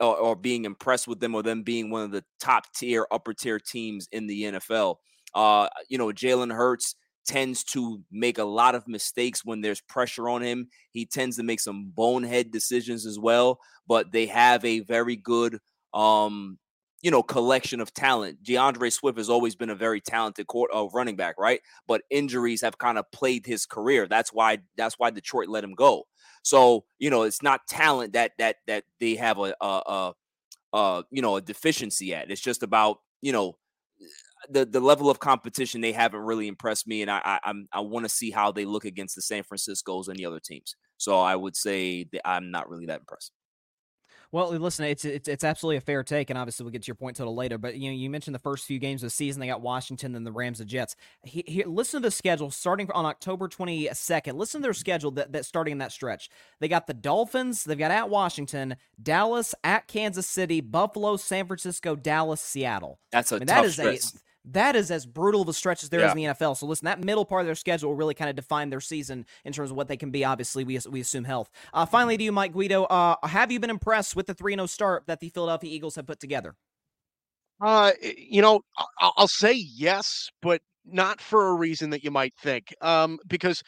[0.01, 3.33] or, or, being impressed with them or them being one of the top tier, upper
[3.33, 4.97] tier teams in the NFL.
[5.35, 10.29] Uh, you know, Jalen Hurts tends to make a lot of mistakes when there's pressure
[10.29, 10.69] on him.
[10.93, 15.59] He tends to make some bonehead decisions as well, but they have a very good
[15.95, 16.59] um
[17.07, 18.43] you know collection of talent.
[18.43, 21.61] D'Andre Swift has always been a very talented court, uh, running back, right?
[21.87, 24.09] But injuries have kind of played his career.
[24.09, 26.09] That's why that's why Detroit let him go.
[26.43, 30.15] So you know, it's not talent that that that they have a a, a,
[30.73, 32.29] a you know a deficiency at.
[32.29, 33.57] It's just about you know
[34.51, 38.05] the the level of competition they haven't really impressed me, and I I, I want
[38.05, 40.75] to see how they look against the San Francisco's and the other teams.
[40.97, 43.31] So I would say that I'm not really that impressed.
[44.37, 46.95] Well, listen, it's, it's it's absolutely a fair take, and obviously we'll get to your
[46.95, 47.57] point total later.
[47.57, 49.41] But you know, you mentioned the first few games of the season.
[49.41, 50.95] They got Washington, then the Rams, the Jets.
[51.23, 54.37] He, he, listen to the schedule starting on October twenty second.
[54.37, 56.29] Listen to their schedule that, that starting in that stretch.
[56.61, 57.65] They got the Dolphins.
[57.65, 63.01] They've got at Washington, Dallas, at Kansas City, Buffalo, San Francisco, Dallas, Seattle.
[63.13, 64.05] That's a I mean, that is stretch.
[64.05, 66.07] a that is as brutal of a stretch as there Yeah.
[66.07, 66.57] is in the NFL.
[66.57, 69.27] So listen, that middle part of their schedule will really kind of define their season
[69.45, 70.25] in terms of what they can be.
[70.25, 71.51] Obviously, we we assume health.
[71.75, 74.67] Uh, finally, to you, Mike Guido, uh, have you been impressed with the three 0
[74.67, 76.55] start that the Philadelphia Eagles have put together?
[77.61, 78.61] Uh, you know,
[78.99, 82.75] I'll, I'll say yes, but not for a reason that you might think.
[82.83, 83.63] Um, because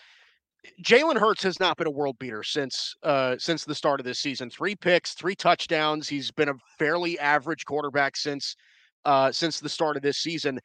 [0.85, 4.19] Jalen Hurts has not been a world beater since uh since the start of this
[4.21, 4.51] season.
[4.51, 6.09] Three picks, three touchdowns.
[6.09, 8.55] He's been a fairly average quarterback since
[9.05, 10.59] uh since the start of this season.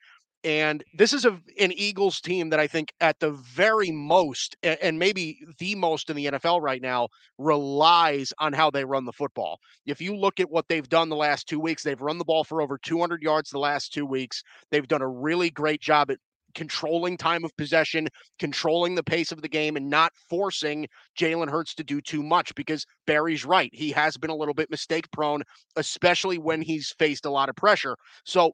[0.46, 5.00] And this is a an Eagles team that I think at the very most and
[5.00, 9.60] maybe the most in the NFL right now relies on how they run the football.
[9.86, 12.44] If you look at what they've done the last 2 weeks, they've run the ball
[12.44, 14.44] for over 200 yards the last 2 weeks.
[14.70, 16.18] They've done a really great job at
[16.54, 18.08] controlling time of possession,
[18.40, 20.88] controlling the pace of the game, and not forcing
[21.18, 23.70] Jalen Hurts to do too much because Barry's right.
[23.74, 25.44] He has been a little bit mistake prone,
[25.76, 27.96] especially when he's faced a lot of pressure.
[28.26, 28.54] So,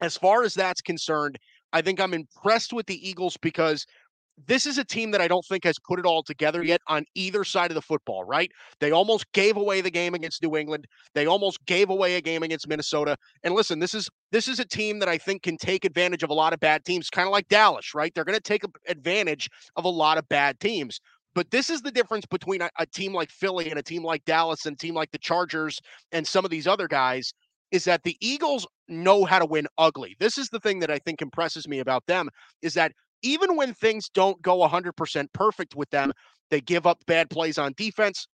[0.00, 1.38] as far as that's concerned,
[1.72, 3.86] I think I'm impressed with the Eagles because
[4.46, 7.04] this is a team that I don't think has put it all together yet on
[7.14, 8.50] either side of the football, right?
[8.80, 10.86] They almost gave away the game against New England.
[11.14, 13.16] They almost gave away a game against Minnesota.
[13.42, 16.30] And listen, this is this is a team that I think can take advantage of
[16.30, 18.12] a lot of bad teams, kind of like Dallas, right?
[18.14, 21.00] They're going to take advantage of a lot of bad teams.
[21.34, 24.24] But this is the difference between a, a team like Philly and a team like
[24.24, 25.80] Dallas and a team like the Chargers
[26.12, 27.32] and some of these other guys
[27.70, 30.14] is that the Eagles know how to win ugly.
[30.20, 32.28] This is the thing that I think impresses me about them
[32.60, 36.12] is that even when things don't go 100% perfect with them,
[36.50, 38.26] they give up bad plays on defense.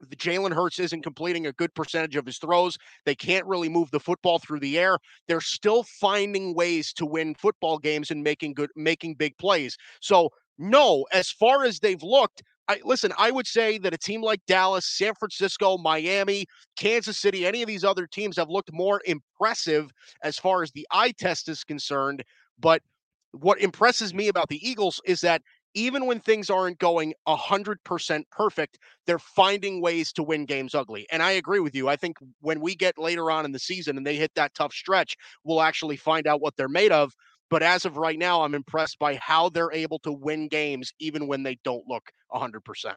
[0.00, 2.76] The Jalen Hurts isn't completing a good percentage of his throws.
[3.04, 4.98] They can't really move the football through the air.
[5.28, 9.76] They're still finding ways to win football games and making good making big plays.
[10.00, 14.22] So, no, as far as they've looked, I listen, I would say that a team
[14.22, 19.00] like Dallas, San Francisco, Miami, Kansas City, any of these other teams have looked more
[19.04, 19.90] impressive
[20.22, 22.24] as far as the eye test is concerned,
[22.58, 22.82] but
[23.32, 25.42] what impresses me about the Eagles is that
[25.74, 31.06] even when things aren't going 100% perfect, they're finding ways to win games ugly.
[31.10, 31.88] And I agree with you.
[31.88, 34.74] I think when we get later on in the season and they hit that tough
[34.74, 37.12] stretch, we'll actually find out what they're made of.
[37.50, 41.26] But as of right now, I'm impressed by how they're able to win games even
[41.26, 42.94] when they don't look 100%.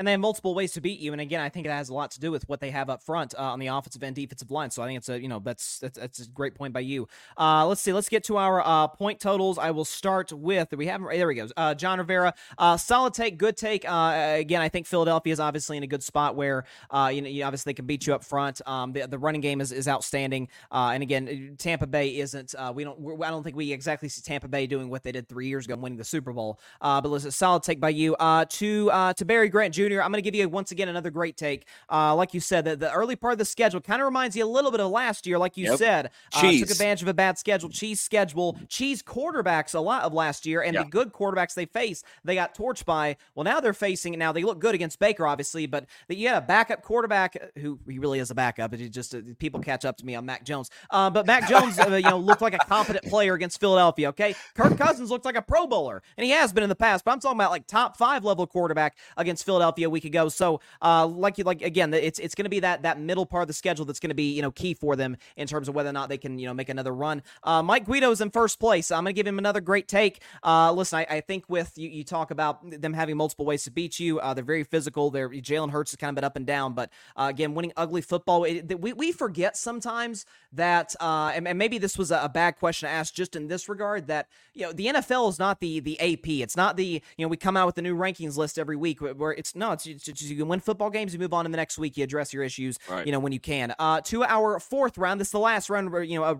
[0.00, 1.12] And they have multiple ways to beat you.
[1.12, 3.02] And again, I think it has a lot to do with what they have up
[3.02, 4.70] front uh, on the offensive and defensive line.
[4.70, 7.06] So I think it's a you know that's that's, that's a great point by you.
[7.36, 7.92] Uh, let's see.
[7.92, 9.58] Let's get to our uh, point totals.
[9.58, 11.48] I will start with we have there we go.
[11.54, 13.86] Uh, John Rivera, uh, solid take, good take.
[13.86, 16.64] Uh, again, I think Philadelphia is obviously in a good spot where
[17.12, 18.62] you know you obviously can beat you up front.
[18.66, 20.48] Um, the, the running game is, is outstanding.
[20.72, 22.54] And again, Tampa Bay isn't.
[22.72, 23.22] We don't.
[23.22, 25.76] I don't think we exactly see Tampa Bay doing what they did three years ago,
[25.76, 26.58] winning the Super Bowl.
[26.80, 28.16] But listen, solid take by you.
[28.18, 29.89] To to Barry Grant Jr.
[29.98, 31.66] I'm going to give you once again another great take.
[31.90, 34.44] Uh, like you said, the, the early part of the schedule kind of reminds you
[34.44, 35.78] a little bit of last year, like you Yep.
[35.78, 36.10] said.
[36.34, 40.46] Uh, took advantage of a bad schedule, cheese schedule, cheese quarterbacks a lot of last
[40.46, 40.82] year, and Yeah.
[40.84, 43.16] the good quarterbacks they faced, they got torched by.
[43.34, 44.14] Well, now they're facing.
[44.14, 47.78] It now they look good against Baker, obviously, but the, yeah, a backup quarterback who
[47.88, 48.72] he really is a backup.
[48.74, 50.70] It just uh, people catch up to me on Mac Jones.
[50.90, 54.08] Uh, but Mac Jones, uh, you know, looked like a competent player against Philadelphia.
[54.10, 57.04] Okay, Kirk Cousins looked like a Pro Bowler, and he has been in the past.
[57.04, 60.28] But I'm talking about like top five level quarterback against Philadelphia a week ago.
[60.28, 63.42] So, uh, like you like again, it's it's going to be that that middle part
[63.42, 65.74] of the schedule that's going to be you know key for them in terms of
[65.74, 67.22] whether or not they can you know make another run.
[67.42, 68.90] Uh, Mike Guido's in first place.
[68.90, 70.22] I'm going to give him another great take.
[70.42, 73.70] Uh, listen, I, I think with you, you talk about them having multiple ways to
[73.70, 74.20] beat you.
[74.20, 75.10] Uh, they're very physical.
[75.10, 78.02] They're Jalen Hurts has kind of been up and down, but uh, again, winning ugly
[78.02, 78.44] football.
[78.44, 82.56] It, we we forget sometimes that, uh, and, and maybe this was a, a bad
[82.56, 85.80] question to ask just in this regard that you know the NFL is not the
[85.80, 86.28] the AP.
[86.28, 89.00] It's not the you know we come out with the new rankings list every week
[89.00, 91.52] where- it's no, it's, it's, it's you can win football games, you move on in
[91.52, 93.06] the next week, you address your issues, Right.
[93.06, 93.74] you know when you can.
[93.78, 96.34] Uh, to our fourth round, this is the last round where you know uh,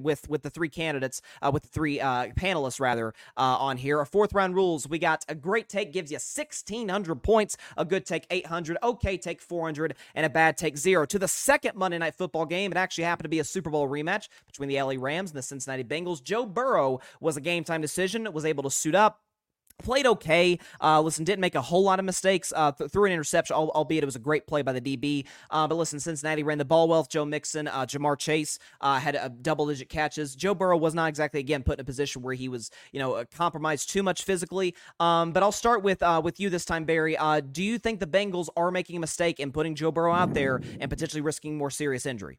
[0.00, 3.98] with with the three candidates, uh, with the three uh, panelists rather uh, on here.
[3.98, 7.84] Our fourth round rules: we got a great take gives you sixteen hundred points, a
[7.84, 11.06] good take eight hundred, okay take four hundred, and a bad take zero.
[11.06, 13.88] To the second Monday Night Football game, it actually happened to be a Super Bowl
[13.88, 16.22] rematch between the LA Rams and the Cincinnati Bengals.
[16.22, 19.20] Joe Burrow was a game time decision, was able to suit up.
[19.78, 20.58] Played okay.
[20.80, 22.52] Uh, listen, didn't make a whole lot of mistakes.
[22.54, 25.26] Uh, th- threw an interception, albeit it was a great play by the DB.
[25.50, 27.04] Uh, but listen, Cincinnati ran the ball well.
[27.04, 30.36] Joe Mixon, uh, Ja'Marr Chase uh, had a double-digit catches.
[30.36, 33.14] Joe Burrow was not exactly again put in a position where he was, you know,
[33.14, 34.74] uh, compromised too much physically.
[35.00, 37.16] Um, but I'll start with uh, with you this time, Barry.
[37.16, 40.34] Uh, do you think the Bengals are making a mistake in putting Joe Burrow out
[40.34, 42.38] there and potentially risking more serious injury?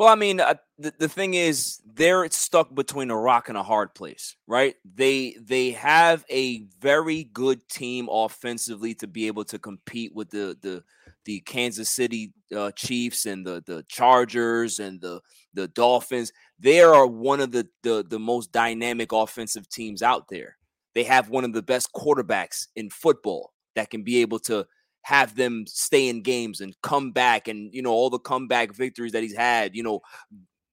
[0.00, 3.62] Well, I mean, uh, the, the thing is, they're stuck between a rock and a
[3.62, 4.74] hard place, right?
[4.94, 10.56] They they have a very good team offensively to be able to compete with the
[10.62, 10.82] the
[11.26, 15.20] the Kansas City uh, Chiefs and the the Chargers and the
[15.52, 16.32] the Dolphins.
[16.58, 20.56] They are one of the, the the most dynamic offensive teams out there.
[20.94, 24.66] They have one of the best quarterbacks in football that can be able to
[25.02, 29.12] have them stay in games and come back and you know all the comeback victories
[29.12, 30.00] that he's had you know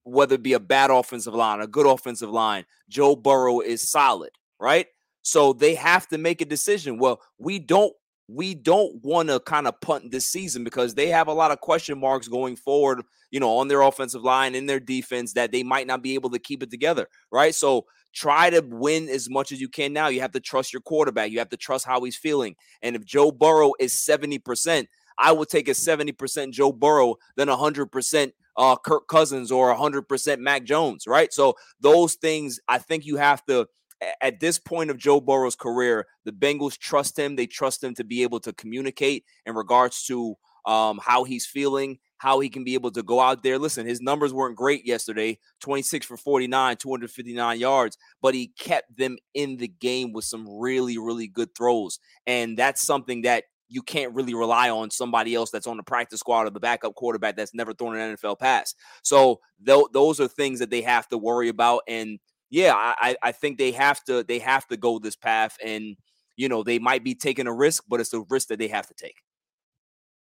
[0.04, 4.30] whether it be a bad offensive line a good offensive line joe burrow is solid
[4.60, 4.86] right
[5.22, 7.92] so they have to make a decision well we don't
[8.28, 11.60] we don't want to kind of punt this season because they have a lot of
[11.60, 15.62] question marks going forward, you know, on their offensive line in their defense that they
[15.62, 17.54] might not be able to keep it together, right?
[17.54, 17.86] So
[18.18, 20.08] try to win as much as you can now.
[20.08, 21.30] You have to trust your quarterback.
[21.30, 22.56] You have to trust how he's feeling.
[22.82, 24.86] And if Joe Burrow is 70%,
[25.18, 30.64] I would take a 70% Joe Burrow than 100% uh, Kirk Cousins or 100% Mac
[30.64, 31.32] Jones, right?
[31.32, 33.68] So those things I think you have to
[34.20, 37.36] at this point of Joe Burrow's career, the Bengals trust him.
[37.36, 41.98] They trust him to be able to communicate in regards to um, how he's feeling,
[42.18, 43.58] how he can be able to go out there.
[43.58, 49.16] Listen, his numbers weren't great yesterday 26 for 49, 259 yards, but he kept them
[49.34, 51.98] in the game with some really, really good throws.
[52.26, 56.20] And that's something that you can't really rely on somebody else that's on the practice
[56.20, 58.74] squad or the backup quarterback that's never thrown an NFL pass.
[59.02, 61.82] So th- those are things that they have to worry about.
[61.86, 62.18] And
[62.50, 65.96] yeah, I, I think they have to they have to go this path, and
[66.36, 68.86] you know they might be taking a risk, but it's a risk that they have
[68.86, 69.16] to take.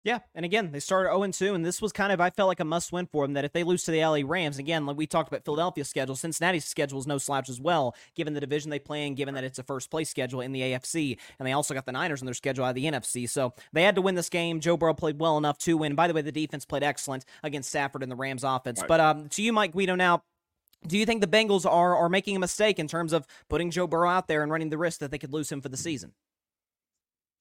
[0.06, 2.60] Yeah, and again, they started 0 2, and this was kind of, I felt like
[2.60, 3.34] a must win for them.
[3.34, 6.16] That if they lose to the LA Rams, again, like we talked about Philadelphia's schedule,
[6.16, 9.44] Cincinnati's schedule is no slouch as well, given the division they play in, given that
[9.44, 12.28] it's a first place schedule in the AFC, and they also got the Niners in
[12.28, 13.28] their schedule out of the NFC.
[13.28, 14.60] So they had to win this game.
[14.60, 15.96] Joe Burrow played well enough to win.
[15.96, 18.82] By the way, the defense played excellent against Stafford and the Rams offense.
[18.82, 18.88] Right.
[18.88, 20.22] But um, to you, Mike Guido, now,
[20.86, 23.88] do you think the Bengals are are making a mistake in terms of putting Joe
[23.88, 26.14] Burrow out there and running the risk that they could lose him for the season?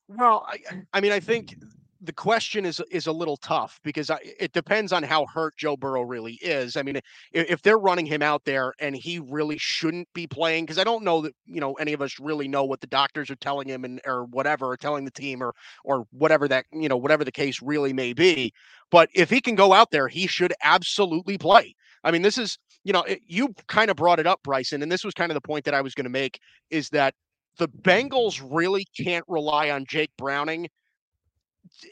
[0.09, 1.57] Well, I, I mean, I think
[2.05, 5.77] the question is is a little tough because I, it depends on how hurt Joe
[5.77, 6.77] Burrow really is.
[6.77, 10.65] I mean, if, if they're running him out there and he really shouldn't be playing,
[10.65, 13.31] because I don't know that you know any of us really know what the doctors
[13.31, 16.89] are telling him and or whatever, or telling the team or or whatever that you
[16.89, 18.53] know whatever the case really may be.
[18.91, 21.75] But if he can go out there, he should absolutely play.
[22.05, 24.93] I mean, this is you know, it, you kind of brought it up, Bryson, and
[24.93, 26.39] this was kind of the point that I was going to make
[26.71, 27.15] is that
[27.57, 30.69] the Bengals really can't rely on Jake Browning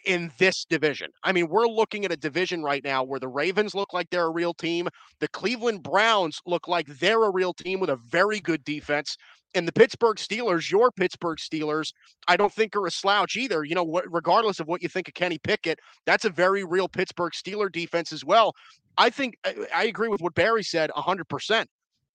[0.04, 1.10] in this division.
[1.22, 4.26] I mean, we're looking at a division right now where the Ravens look like they're
[4.26, 4.88] a real team.
[5.20, 9.16] The Cleveland Browns look like they're a real team with a very good defense.
[9.54, 11.92] And the Pittsburgh Steelers, your Pittsburgh Steelers,
[12.26, 13.64] I don't think are a slouch either.
[13.64, 17.32] You know, regardless of what you think of Kenny Pickett, that's a very real Pittsburgh
[17.32, 18.54] Steeler defense as well.
[18.96, 19.36] I think
[19.74, 21.66] I agree with what Barry said 100%.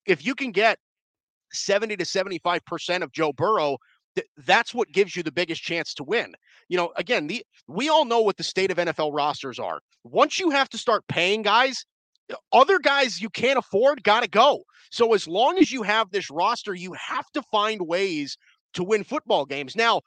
[0.06, 0.80] If you can get
[1.54, 3.78] 70 to 75% of Joe Burrow,
[4.18, 6.34] th- that's what gives you the biggest chance to win.
[6.70, 9.80] You know, again, the we all know what the state of NFL rosters are.
[10.04, 11.86] Once you have to start paying guys,
[12.32, 14.64] uh, other guys you can't afford got to go.
[14.92, 18.38] So as long as you have this roster, you have to find ways
[18.74, 19.76] to win football games.
[19.76, 20.02] Now,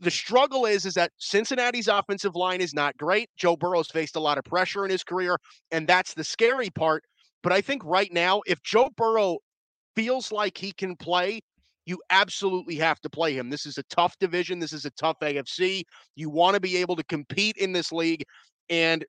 [0.00, 3.30] the struggle is is that Cincinnati's offensive line is not great.
[3.36, 5.38] Joe Burrow's faced a lot of pressure in his career,
[5.70, 7.04] and that's the scary part.
[7.42, 9.38] But I think right now, if Joe Burrow
[9.94, 11.40] feels like he can play,
[11.88, 13.48] you absolutely have to play him.
[13.48, 14.58] This is a tough division.
[14.58, 15.84] This is a tough AFC.
[16.16, 18.24] You want to be able to compete in this league.
[18.68, 19.06] And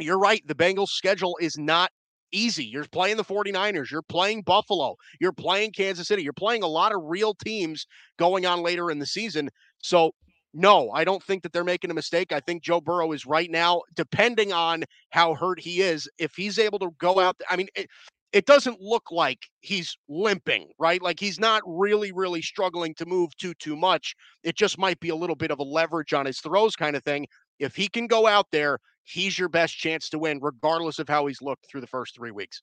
[0.00, 1.90] you're right, the Bengals' schedule is not
[2.32, 2.64] easy.
[2.64, 6.94] You're playing the 49ers, you're playing Buffalo, you're playing Kansas City, you're playing a lot
[6.94, 7.86] of real teams
[8.18, 9.50] going on later in the season.
[9.82, 10.12] So,
[10.54, 12.32] no, I don't think that they're making a mistake.
[12.32, 16.58] I think Joe Burrow is right now, depending on how hurt he is, if he's
[16.58, 17.88] able to go out, I mean, it,
[18.32, 21.00] it doesn't look like he's limping, right?
[21.02, 24.14] Like he's not really, really struggling to move too, too much.
[24.42, 27.02] It just might be a little bit of a leverage on his throws kind of
[27.04, 27.26] thing.
[27.58, 31.26] If he can go out there, he's your best chance to win, regardless of how
[31.26, 32.62] he's looked through the first three weeks.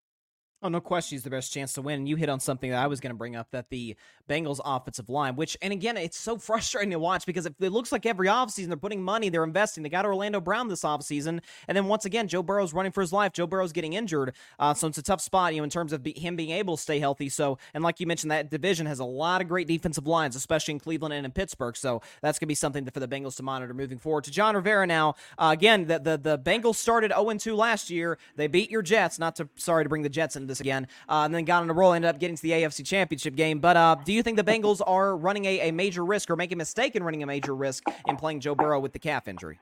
[0.66, 2.00] Oh, no question, he's the best chance to win.
[2.00, 3.96] And you hit on something that I was going to bring up that the
[4.28, 8.08] Bengals offensive line, which, and again, it's so frustrating to watch because it, looks like
[8.08, 9.84] every offseason they're putting money, they're investing.
[9.84, 11.42] They got Orlando Brown this offseason.
[11.68, 13.32] And then once again, Joe Burrow's running for his life.
[13.32, 14.34] Joe Burrow's getting injured.
[14.58, 16.78] Uh, so it's a tough spot, you know, in terms of be, him being able
[16.78, 17.30] to stay healthy.
[17.30, 20.72] So, and like you mentioned, that division has a lot of great defensive lines, especially
[20.72, 21.78] in Cleveland and in Pittsburgh.
[21.78, 24.24] So that's going to be something for the Bengals to monitor moving forward.
[24.24, 28.18] To John Rivera now, uh, again, the, the, the Bengals started 0 2 last year.
[28.36, 29.20] They beat your Jets.
[29.20, 30.88] Not to, sorry to bring the Jets into this again.
[31.08, 33.60] Uh, and then got on a roll, ended up getting to the AFC Championship game.
[33.60, 36.58] But uh, do you think the Bengals are running a, a major risk or making
[36.58, 39.60] a mistake in running a major risk in playing Joe Burrow with the calf injury?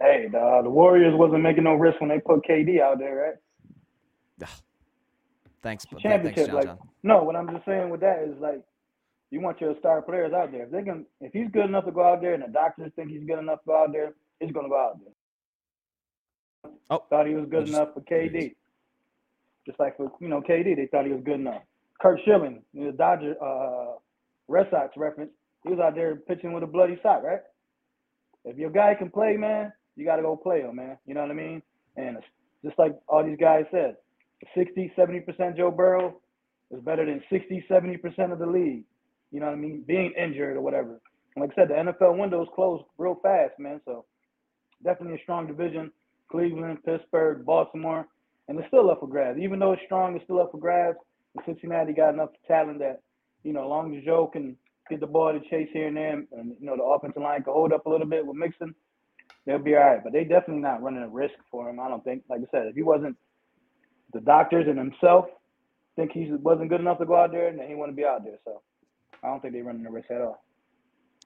[0.00, 3.16] Hey, the, the Warriors wasn't making no risk when they put KD out there,
[4.40, 4.48] right?
[5.62, 6.34] Thanks, championship.
[6.34, 6.78] Thanks, John, like, John.
[7.02, 8.60] no, what I'm just saying with that is like,
[9.30, 10.64] you want your star players out there.
[10.64, 13.10] If they can, if he's good enough to go out there, and the doctors think
[13.10, 16.70] he's good enough to go out there, he's gonna go out there.
[16.90, 17.02] Oh.
[17.08, 18.54] thought he was good Just- enough for KD.
[19.66, 21.62] Just like for you know KD, they thought he was good enough.
[22.00, 23.96] Curt Schilling, the Dodger, uh,
[24.48, 25.30] Red Sox reference,
[25.62, 27.40] he was out there pitching with a bloody sock, right?
[28.44, 30.98] If your guy can play, man, you got to go play him, man.
[31.06, 31.62] You know what I mean?
[31.96, 32.18] And
[32.64, 33.96] just like all these guys said,
[34.54, 36.20] 60, 70% Joe Burrow
[36.70, 38.84] is better than 60, 70% of the league.
[39.30, 39.84] You know what I mean?
[39.86, 41.00] Being injured or whatever.
[41.34, 43.80] And like I said, the NFL windows closed real fast, man.
[43.84, 44.04] So
[44.84, 45.90] definitely a strong division.
[46.30, 48.06] Cleveland, Pittsburgh, Baltimore,
[48.48, 49.38] and it's still up for grabs.
[49.40, 50.98] Even though it's strong, it's still up for grabs.
[51.34, 53.00] And Cincinnati got enough talent that,
[53.42, 54.56] you know, as long as Joe can
[54.90, 57.52] get the ball to chase here and there, and you know the offensive line can
[57.52, 58.74] hold up a little bit with Mixon,
[59.46, 60.04] they'll be all right.
[60.04, 61.80] But they definitely not running a risk for him.
[61.80, 62.22] I don't think.
[62.28, 63.16] Like I said, if he wasn't
[64.12, 65.26] the doctors and himself
[65.96, 68.38] think he wasn't good enough to go out there, then he wouldn't be out there.
[68.44, 68.62] So
[69.22, 70.43] I don't think they're running a risk at all.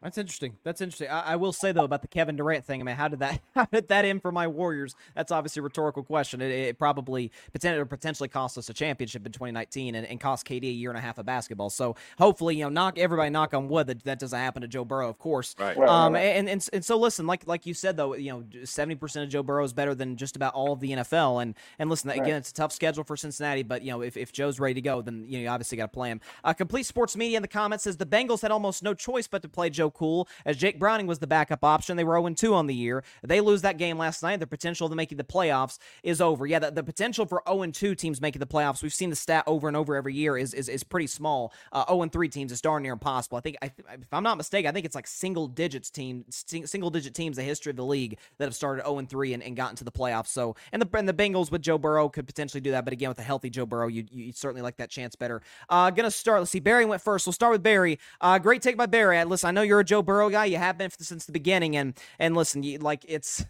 [0.02, 0.56] That's interesting.
[0.62, 1.08] That's interesting.
[1.08, 2.80] I, I will say though about the Kevin Durant thing.
[2.80, 4.94] I mean, how did that how did that end for my Warriors?
[5.16, 6.40] That's obviously a rhetorical question.
[6.40, 10.62] It, it probably potentially potentially cost us a championship in 2019 and, and cost KD
[10.64, 11.70] a year and a half of basketball.
[11.70, 14.84] So hopefully, you know, knock everybody knock on wood that that doesn't happen to Joe
[14.84, 15.54] Burrow, of course.
[15.58, 15.76] Right.
[15.76, 16.20] Right, Um, right.
[16.20, 19.30] and, and and so listen, like like you said though, you know, seventy percent of
[19.30, 21.42] Joe Burrow is better than just about all of the NFL.
[21.42, 22.32] And and listen, again, Right.
[22.34, 25.02] it's a tough schedule for Cincinnati, but you know, if, if Joe's ready to go,
[25.02, 26.20] then you know, you obviously got to play him.
[26.44, 29.42] Uh, Complete Sports Media in the comments says the Bengals had almost no choice but
[29.42, 31.96] to play Joe Cool, as Jake Browning was the backup option.
[31.96, 33.04] They were 0 2 on the year.
[33.22, 34.40] They lose that game last night.
[34.40, 36.46] The potential of making the playoffs is over.
[36.46, 39.44] Yeah, the, the potential for 0 2 teams making the playoffs, we've seen the stat
[39.46, 41.52] over and over every year, is is, is pretty small.
[41.72, 43.38] Uh, 0 3 teams is darn near impossible.
[43.38, 46.90] I think, I, if I'm not mistaken, I think it's like single digits team, single
[46.90, 49.76] digit teams the history of the league that have started 0 3 and, and gotten
[49.76, 50.28] to the playoffs.
[50.28, 52.84] So, and the and the Bengals with Joe Burrow could potentially do that.
[52.84, 55.42] But again, with a healthy Joe Burrow, you you certainly like that chance better.
[55.68, 56.40] Uh, gonna start.
[56.40, 56.60] Let's see.
[56.60, 57.26] Barry went first.
[57.26, 57.98] We'll start with Barry.
[58.20, 59.22] Uh, great take by Barry.
[59.24, 60.46] Listen, I know you're a Joe Burrow guy.
[60.46, 63.44] You have been since the beginning, and and listen, you, like it's.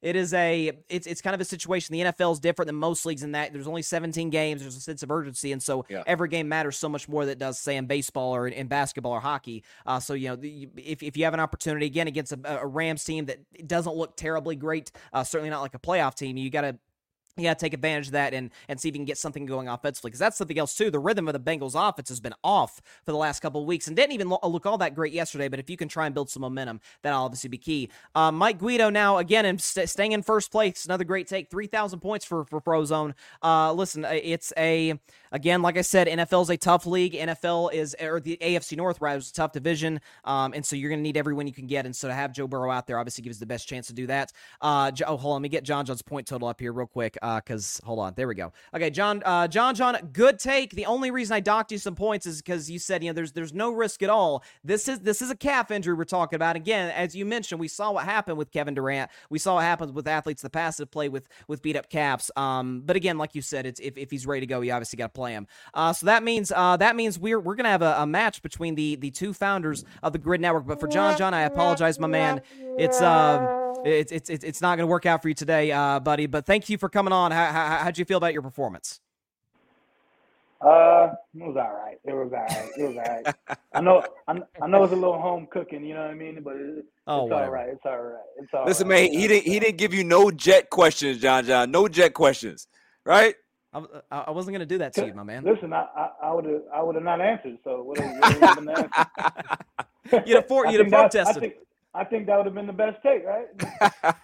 [0.00, 1.92] It is a it's it's kind of a situation.
[1.92, 4.60] The NFL is different than most leagues in that there's only 17 games.
[4.60, 6.04] There's a sense of urgency, and so Yeah.
[6.06, 8.68] every game matters so much more than it does, say, in baseball or in, in
[8.68, 9.64] basketball or hockey.
[9.84, 12.64] Uh, so you know, the, if if you have an opportunity again against a, a
[12.64, 16.48] Rams team that doesn't look terribly great, uh, certainly not like a playoff team, you
[16.48, 16.78] got to
[17.38, 19.46] you got to take advantage of that and, and see if you can get something
[19.46, 20.90] going offensively because that's something else too.
[20.90, 23.86] The rhythm of the Bengals offense has been off for the last couple of weeks
[23.86, 25.48] and didn't even lo- look all that great yesterday.
[25.48, 27.90] But if you can try and build some momentum, that'll obviously be key.
[28.14, 30.84] Uh, Mike Guido now again and st- staying in first place.
[30.84, 33.14] Another great take, three thousand points for for Frozone.
[33.42, 34.98] Uh, listen, uh, it's a
[35.32, 37.12] again like I said, NFL's a tough league.
[37.12, 40.90] NFL is or the AFC North rather is a tough division, um, and so you're
[40.90, 41.86] going to need every win you can get.
[41.86, 44.06] And so to have Joe Burrow out there obviously gives the best chance to do
[44.06, 44.32] that.
[44.60, 47.16] Uh, oh, hold on, let me get John John's point total up here real quick.
[47.22, 48.52] Because hold on, there we go.
[48.74, 50.72] Okay, John, uh, John, John, good take.
[50.72, 53.32] The only reason I docked you some points is because you said you know there's
[53.32, 54.42] there's no risk at all.
[54.64, 56.56] This is this is a calf injury we're talking about.
[56.56, 59.10] Again, as you mentioned, we saw what happened with Kevin Durant.
[59.30, 62.30] We saw what happens with athletes the that play with with beat up calves.
[62.36, 64.96] Um, but again, like you said, it's if, if he's ready to go, you obviously
[64.96, 65.46] got to play him.
[65.74, 68.74] Uh, so that means uh, that means we're we're gonna have a, a match between
[68.74, 70.66] the the two founders of the Gryd Network.
[70.66, 72.40] But for John, John, I apologize, my man.
[72.78, 73.64] It's um.
[73.84, 76.26] It's it's it's it's not going to work out for you today, uh, buddy.
[76.26, 77.30] But thank you for coming on.
[77.30, 79.00] How, how how'd you feel about your performance?
[80.60, 81.96] Uh, it was all right.
[82.04, 82.70] It was all right.
[82.76, 83.56] It was all right.
[83.72, 84.02] I know.
[84.26, 85.84] I, I know it's a little home cooking.
[85.84, 86.42] You know what I mean?
[86.42, 87.52] But it, Oh, it's all whatever.
[87.52, 87.68] right.
[87.68, 88.22] It's all right.
[88.38, 89.10] It's all Listen, right.
[89.12, 91.70] man, he didn't he didn't give you no jet questions, John John.
[91.70, 92.66] No jet questions,
[93.04, 93.36] right?
[93.72, 95.44] I, w- I I wasn't going to do that to you, my man.
[95.44, 95.86] Listen, I
[96.22, 97.58] I would have I would have not answered.
[97.64, 97.98] So what?
[97.98, 98.56] what have
[100.10, 101.40] been You'd have for- I you'd have I protested.
[101.42, 101.54] think,
[101.94, 103.46] I think that would have been the best take, right?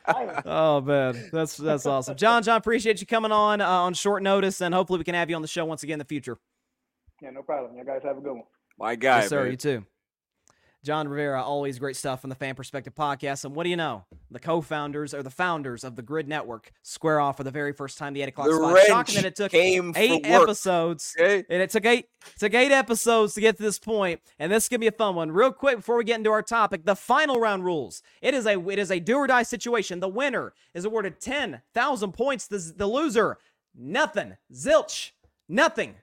[0.46, 2.42] Oh man, that's that's awesome, John.
[2.42, 5.36] John, appreciate you coming on uh, on short notice, and hopefully we can have you
[5.36, 6.38] on the show once again in the future.
[7.22, 7.76] yeah, no problem.
[7.76, 8.44] You guys have a good one.
[8.78, 9.42] My guy, yes, sir.
[9.42, 9.50] man.
[9.52, 9.86] You too.
[10.84, 13.46] John Rivera, always great stuff from the Pham Perspective podcast.
[13.46, 14.04] And what do you know?
[14.30, 17.96] The co-founders or the founders of the Gryd Network square off for the very first
[17.96, 18.78] time the eight o'clock The spot.
[18.86, 21.16] Shocking that it took eight episodes.
[21.18, 21.44] Okay?
[21.48, 22.08] And it took eight
[22.38, 23.94] took eight episodes to get to this point.
[23.94, 25.30] point, and this is gonna be a fun one.
[25.30, 28.02] Real quick before we get into our topic, the final round rules.
[28.20, 30.00] It is a it is a do or die situation.
[30.00, 32.46] The winner is awarded ten thousand points.
[32.46, 33.38] The the loser
[33.74, 34.36] nothing.
[34.52, 35.12] Zilch
[35.48, 35.96] nothing.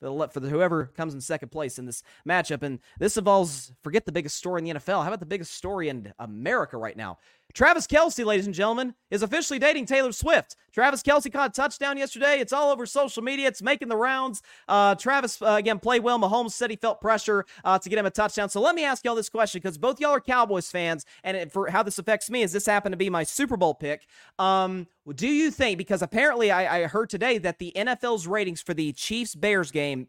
[0.00, 4.12] For, for whoever comes in second place in this matchup, and this involves forget the
[4.12, 5.02] biggest story in the NFL.
[5.02, 7.18] How about the biggest story in America right now?
[7.58, 10.54] Travis Kelce, ladies and gentlemen, is officially dating Taylor Swift.
[10.72, 12.38] Travis Kelce caught a touchdown yesterday.
[12.38, 13.48] It's all over social media.
[13.48, 14.42] It's making the rounds.
[14.68, 16.20] Uh, Travis, uh, again, played well.
[16.20, 18.48] Mahomes said he felt pressure uh, to get him a touchdown.
[18.48, 21.50] So let me ask y'all this question because both y'all are Cowboys fans, and it,
[21.50, 24.06] for how this affects me is this happened to be my Super Bowl pick.
[24.38, 24.86] Um,
[25.16, 28.92] do you think, because apparently I, I heard today that the NFL's ratings for the
[28.92, 30.06] Chiefs Bears game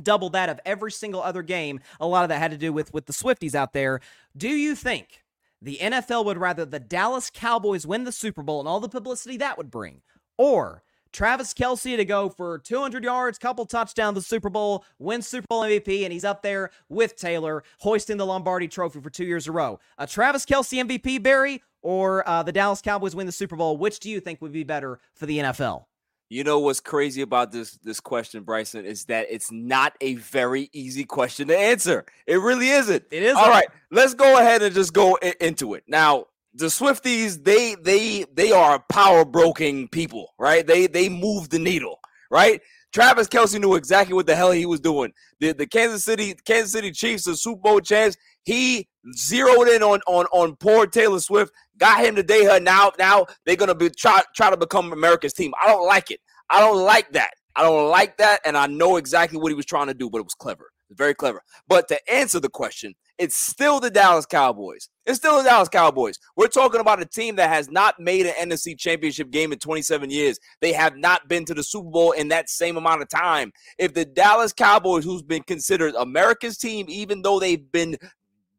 [0.00, 1.80] double that of every single other game.
[1.98, 4.00] A lot of that had to do with with the Swifties out there.
[4.36, 5.23] Do you think
[5.64, 9.38] the NFL would rather the Dallas Cowboys win the Super Bowl and all the publicity
[9.38, 10.02] that would bring,
[10.36, 15.46] or Travis Kelce to go for 200 yards, couple touchdowns, the Super Bowl, win Super
[15.48, 19.46] Bowl MVP, and he's up there with Taylor, hoisting the Lombardi Trophy for two years
[19.46, 19.78] in a row.
[19.96, 23.78] A Travis Kelce MVP, Barry, or uh, the Dallas Cowboys win the Super Bowl?
[23.78, 25.84] Which do you think would be better for the NFL?
[26.30, 30.70] You know what's crazy about this this question, Bryson, is that it's not a very
[30.72, 32.04] easy question to answer.
[32.26, 33.04] It really isn't.
[33.10, 33.36] It is.
[33.36, 35.84] All right, let's go ahead and just go I- into it.
[35.86, 40.66] Now, the Swifties, they they they are power broking people, right?
[40.66, 42.00] They they move the needle,
[42.30, 42.60] right?
[42.92, 45.12] Travis Kelce knew exactly what the hell he was doing.
[45.40, 50.00] The the Kansas City Kansas City Chiefs, the Super Bowl champs, he zeroed in on
[50.06, 52.60] on on poor Taylor Swift, got him to date her.
[52.60, 55.52] Now now they're gonna be try try to become America's team.
[55.62, 56.20] I don't like it.
[56.50, 57.32] I don't like that.
[57.56, 60.18] I don't like that, and I know exactly what he was trying to do, but
[60.18, 60.70] it was clever.
[60.90, 61.40] Very clever.
[61.66, 64.88] But to answer the question, it's still the Dallas Cowboys.
[65.06, 66.18] It's still the Dallas Cowboys.
[66.36, 70.10] We're talking about a team that has not made an NFC championship game in 27
[70.10, 70.38] years.
[70.60, 73.52] They have not been to the Super Bowl in that same amount of time.
[73.78, 77.96] If the Dallas Cowboys, who's been considered America's team, even though they've been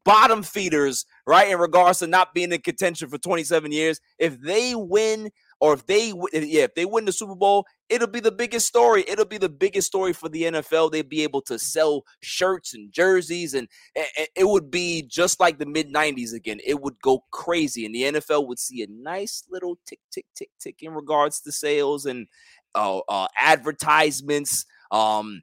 [0.05, 4.75] bottom feeders, right, in regards to not being in contention for 27 years, if they
[4.75, 8.67] win or if they yeah, if they win the Super Bowl, it'll be the biggest
[8.67, 9.03] story.
[9.07, 10.91] It'll be the biggest story for the NFL.
[10.91, 15.57] They'd be able to sell shirts and jerseys, and, and it would be just like
[15.57, 16.59] the mid 90s again.
[16.65, 20.49] It would go crazy, and the NFL would see a nice little tick, tick, tick,
[20.59, 22.27] tick in regards to sales and
[22.75, 25.41] uh, uh, advertisements, um,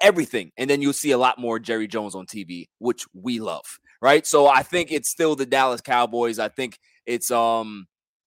[0.00, 0.52] everything.
[0.56, 4.26] And then you'll see a lot more Jerry Jones on TV, which we love, right?
[4.26, 6.38] So I think it's still the Dallas Cowboys.
[6.38, 7.86] I think it's um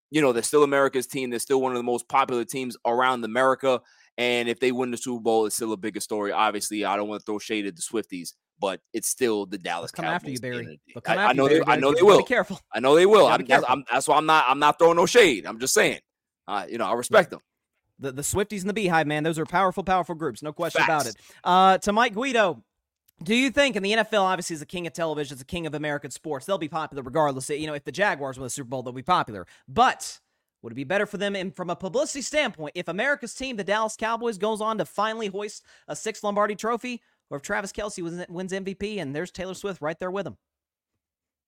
[0.10, 1.30] you know, they're still America's team.
[1.30, 3.82] They're still one of the most popular teams around America.
[4.18, 6.32] And if they win the Super Bowl, it's still a bigger story.
[6.32, 9.92] Obviously, I don't want to throw shade at the Swifties, but it's still the Dallas
[9.92, 10.16] They'll come Cowboys.
[10.16, 10.80] after you, Barry.
[11.06, 11.62] I, I, know they.
[11.68, 12.20] I know they will.
[12.20, 12.62] Be careful.
[12.74, 13.28] I know they will.
[13.28, 14.46] I, that's, that's, why I'm not.
[14.48, 15.46] I'm not throwing no shade.
[15.46, 16.00] I'm just saying.
[16.48, 17.42] Uh, you know, I respect them.
[18.00, 20.42] The the Swifties and the BeyHive, man, those are powerful, powerful groups.
[20.42, 20.90] No question Facts.
[20.90, 21.16] about it.
[21.44, 22.64] Uh, to Mike Guido,
[23.24, 25.66] do you think, and the NFL obviously is the king of television, it's the king
[25.66, 27.50] of American sports, they'll be popular regardless.
[27.50, 29.48] You know, if the Jaguars win the Super Bowl, they'll be popular.
[29.68, 30.20] But
[30.62, 33.64] would it be better for them, and from a publicity standpoint, if America's team, the
[33.64, 38.28] Dallas Cowboys, goes on to finally hoist a sixth Lombardi trophy, or if Travis Kelce
[38.28, 40.38] wins, MVP and there's Taylor Swift right there with him?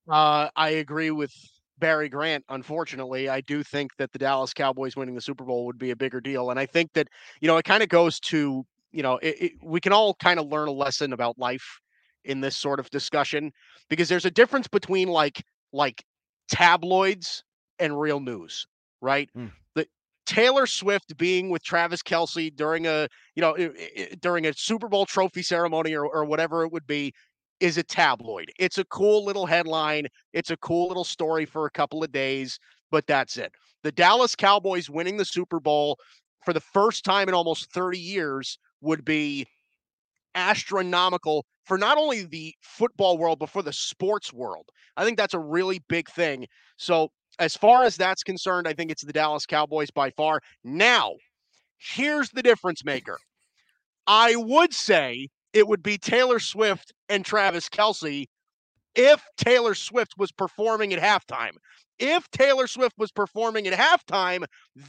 [0.08, 1.34] Uh, I agree with
[1.80, 2.46] Barry Grant.
[2.50, 5.96] Unfortunately, I do think that the Dallas Cowboys winning the Super Bowl would be a
[5.96, 7.08] bigger deal, and I think that
[7.42, 8.66] you know it kind of goes to
[8.98, 11.80] you know it, it, we can all kind of learn a lesson about life
[12.26, 13.52] in this sort of discussion
[13.90, 16.04] because there's a difference between like like
[16.50, 17.44] tabloids
[17.78, 18.66] and real news,
[19.00, 19.30] right?
[19.38, 19.52] Mm.
[19.76, 19.86] The
[20.26, 23.56] Taylor Swift being with Travis Kelce during a you know
[24.20, 27.14] during a Super Bowl trophy ceremony or, or whatever it would be
[27.60, 28.52] is a tabloid.
[28.58, 30.08] It's a cool little headline.
[30.34, 33.52] It's a cool little story for a couple of days, but that's it.
[33.84, 36.00] The Dallas Cowboys winning the Super Bowl
[36.44, 39.48] for the first time in almost 30 years would be
[40.36, 44.70] astronomical for not only the football world, but for the sports world.
[44.96, 46.48] I think that's a really big thing.
[46.78, 47.10] So,
[47.40, 50.42] as far as that's concerned, I think it's the Dallas Cowboys by far.
[50.64, 51.16] Now,
[51.78, 53.20] here's the difference maker.
[54.08, 58.26] I would say it would be Taylor Swift and Travis Kelce
[58.96, 61.58] if Taylor Swift was performing at halftime.
[62.00, 64.46] If Taylor Swift was performing at halftime,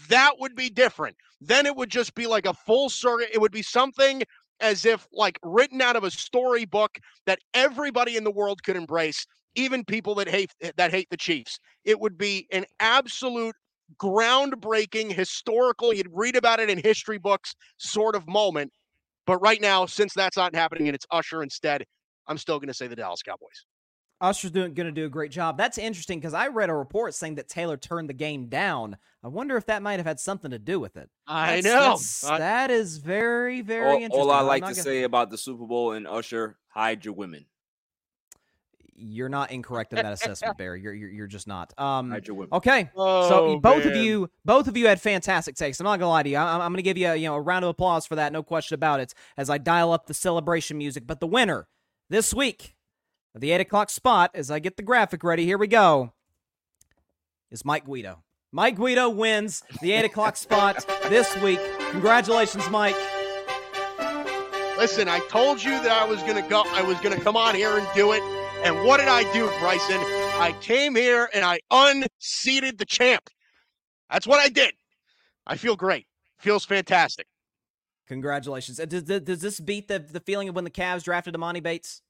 [0.09, 1.17] that would be different.
[1.41, 3.31] Then it would just be like a full circuit.
[3.33, 4.23] It would be something
[4.61, 9.27] as if like written out of a storybook that everybody in the world could embrace,
[9.55, 11.59] even people that hate that hate the Chiefs.
[11.85, 13.55] It would be an absolute
[14.03, 18.73] groundbreaking historical you'd read about it in history books sort of moment
[19.29, 21.85] but right now, since that's not happening and it's Usher instead,
[22.29, 23.67] I'm still going to say the Dallas Cowboys.
[24.21, 25.57] Usher's doing going to do a great job.
[25.57, 28.97] That's interesting because I read a report saying that Taylor turned the game down.
[29.23, 31.09] I wonder if that might have had something to do with it.
[31.27, 31.71] I That's- know.
[31.81, 34.21] that's- I- that is very, very All, interesting.
[34.21, 37.47] all I like to gonna- say about the Super Bowl and Usher, hide your women.
[39.01, 40.81] you're not incorrect in that assessment, Barry.
[40.83, 41.73] You're, you're you're just not.
[41.79, 42.49] Um, Hide your women.
[42.55, 42.91] okay.
[42.97, 45.79] so Oh, both of you, both of you had fantastic takes.
[45.79, 46.37] I'm not gonna lie to you.
[46.37, 48.33] I, I'm gonna give you, a, you know, a round of applause for that.
[48.33, 49.15] No question about it.
[49.37, 51.07] As I dial up the celebration music.
[51.07, 51.69] But the winner
[52.11, 52.73] this week of
[53.41, 56.13] the eight o'clock spot, as I get the graphic ready, here we go,
[57.51, 58.23] is Mike Guido.
[58.51, 61.61] Mike Guido wins the eight o'clock spot this week.
[61.91, 62.97] Congratulations, Mike.
[64.79, 66.63] Listen, I told you that I was going to go.
[66.67, 68.23] I was to come on here and do it.
[68.63, 69.99] And what did I do, Bryson?
[70.41, 73.29] I came here and I unseated the champ.
[74.11, 74.75] That's what I did.
[75.47, 76.07] I feel great.
[76.39, 77.27] Feels fantastic.
[78.07, 78.79] Congratulations.
[78.79, 82.03] Does, does does this beat the, the feeling of when the Cavs drafted Emoni Bates?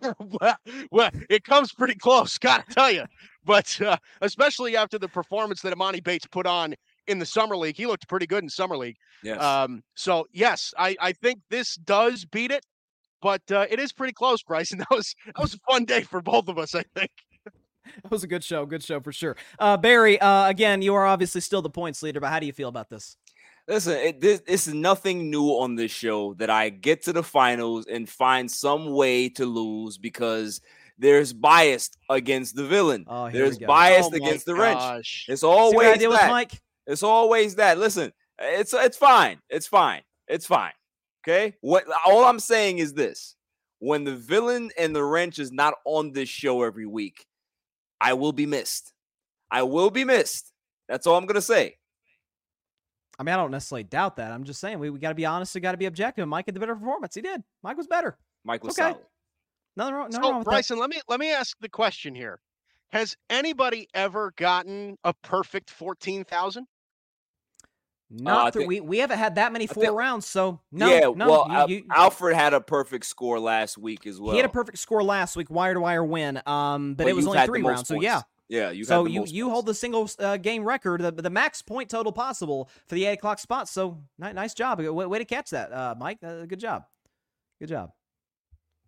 [0.40, 0.56] well,
[0.90, 3.04] well, it comes pretty close, gotta tell you.
[3.44, 6.74] But uh, especially after the performance that Emoni Bates put on
[7.06, 8.96] in the summer league, he looked pretty good in summer league.
[9.22, 9.42] Yes.
[9.42, 12.64] Um, so yes, I, I think this does beat it,
[13.22, 14.78] but uh, it is pretty close, Bryson.
[14.90, 17.10] That was that was a fun day for both of us, I think.
[18.02, 18.66] That was a good show.
[18.66, 19.36] Good show for sure.
[19.58, 22.52] Uh, Barry, uh, again, you are obviously still the points leader, but how do you
[22.52, 23.16] feel about this?
[23.70, 27.22] Listen, it, this, this is nothing new on this show that I get to the
[27.22, 30.60] finals and find some way to lose because
[30.98, 33.04] there's bias against the villain.
[33.06, 34.80] Oh, there's we bias Oh against the wrench.
[34.80, 35.26] gosh.
[35.28, 36.30] It's See what I always did with that.
[36.30, 36.60] Mike?
[36.88, 37.78] It's always that.
[37.78, 39.38] Listen, it's it's fine.
[39.48, 40.02] It's fine.
[40.26, 40.72] It's fine.
[41.22, 41.54] Okay.
[41.60, 43.36] What all I'm saying is this:
[43.78, 47.24] when the villain and the wrench is not on this show every week,
[48.00, 48.92] I will be missed.
[49.48, 50.52] I will be missed.
[50.88, 51.76] That's all I'm gonna say.
[53.20, 54.32] I mean, I don't necessarily doubt that.
[54.32, 55.54] I'm just saying we, we got to be honest.
[55.54, 56.26] We got to be objective.
[56.26, 57.14] Mike had the better performance.
[57.14, 57.42] He did.
[57.62, 58.16] Mike was better.
[58.44, 58.92] Mike was Okay.
[58.92, 59.04] solid.
[59.76, 60.08] Nothing wrong.
[60.10, 60.50] Nothing So, wrong with that.
[60.50, 62.40] Bryson, let me let me ask the question here:
[62.92, 66.66] Has anybody ever gotten a perfect fourteen thousand?
[68.12, 70.26] Not I through, think- we we haven't had that many four think- rounds.
[70.26, 71.00] So no, yeah.
[71.14, 71.28] no.
[71.30, 74.32] well, you- you- Alfred had a perfect score last week as well.
[74.32, 76.40] he had a perfect score last week, wire to wire win.
[76.46, 77.88] Um, but, it was only three most rounds.
[77.88, 78.22] So yeah.
[78.50, 78.70] Yeah.
[78.70, 79.52] You so had the you most you points.
[79.54, 83.14] hold the single uh, game record, the, the max point total possible for the eight
[83.14, 83.68] o'clock spot.
[83.68, 84.80] So ni- nice job.
[84.80, 86.18] Way, way to catch that, uh, Mike.
[86.22, 86.84] Uh, good job.
[87.60, 87.92] Good job.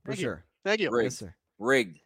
[0.04, 0.24] For Thank you.
[0.24, 0.44] sure.
[0.64, 0.90] Thank you.
[0.90, 1.04] Rigged.
[1.04, 1.34] Yes, sir.
[1.58, 2.00] rigged.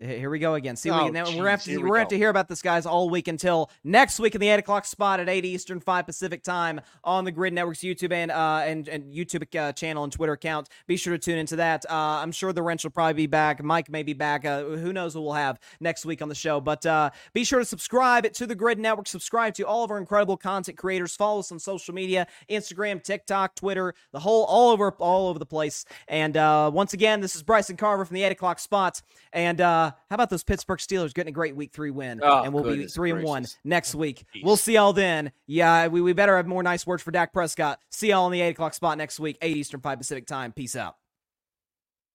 [0.00, 0.74] Here we go again.
[0.76, 2.62] See, we, Oh, now we're gonna have to we're gonna have to hear about this
[2.62, 6.04] guys all week until next week in the eight o'clock spot at eight Eastern, five
[6.04, 10.12] Pacific time on the Gryd Network's YouTube and uh and and YouTube uh, channel and
[10.12, 10.68] Twitter account.
[10.88, 11.84] Be sure to tune into that.
[11.88, 13.62] Uh, I'm sure the wrench will probably be back.
[13.62, 14.44] Mike may be back.
[14.44, 16.60] Uh, who knows what we'll have next week on the show?
[16.60, 19.06] But uh, be sure to subscribe to the Gryd Network.
[19.06, 21.14] Subscribe to all of our incredible content creators.
[21.14, 25.46] Follow us on social media: Instagram, TikTok, Twitter, the whole all over all over the
[25.46, 25.84] place.
[26.08, 29.00] And uh, once again, this is Bryson Carver from the eight o'clock spot.
[29.32, 32.20] And uh, Uh, how about those Pittsburgh Steelers getting a great week three win?
[32.22, 34.24] Oh, and we'll be three and one next week.
[34.42, 35.32] We'll see y'all then.
[35.46, 37.80] Yeah, we, we better have more nice words for Dak Prescott.
[37.90, 40.52] See y'all on the eight o'clock spot next week, eight Eastern, five Pacific time.
[40.52, 40.96] Peace out.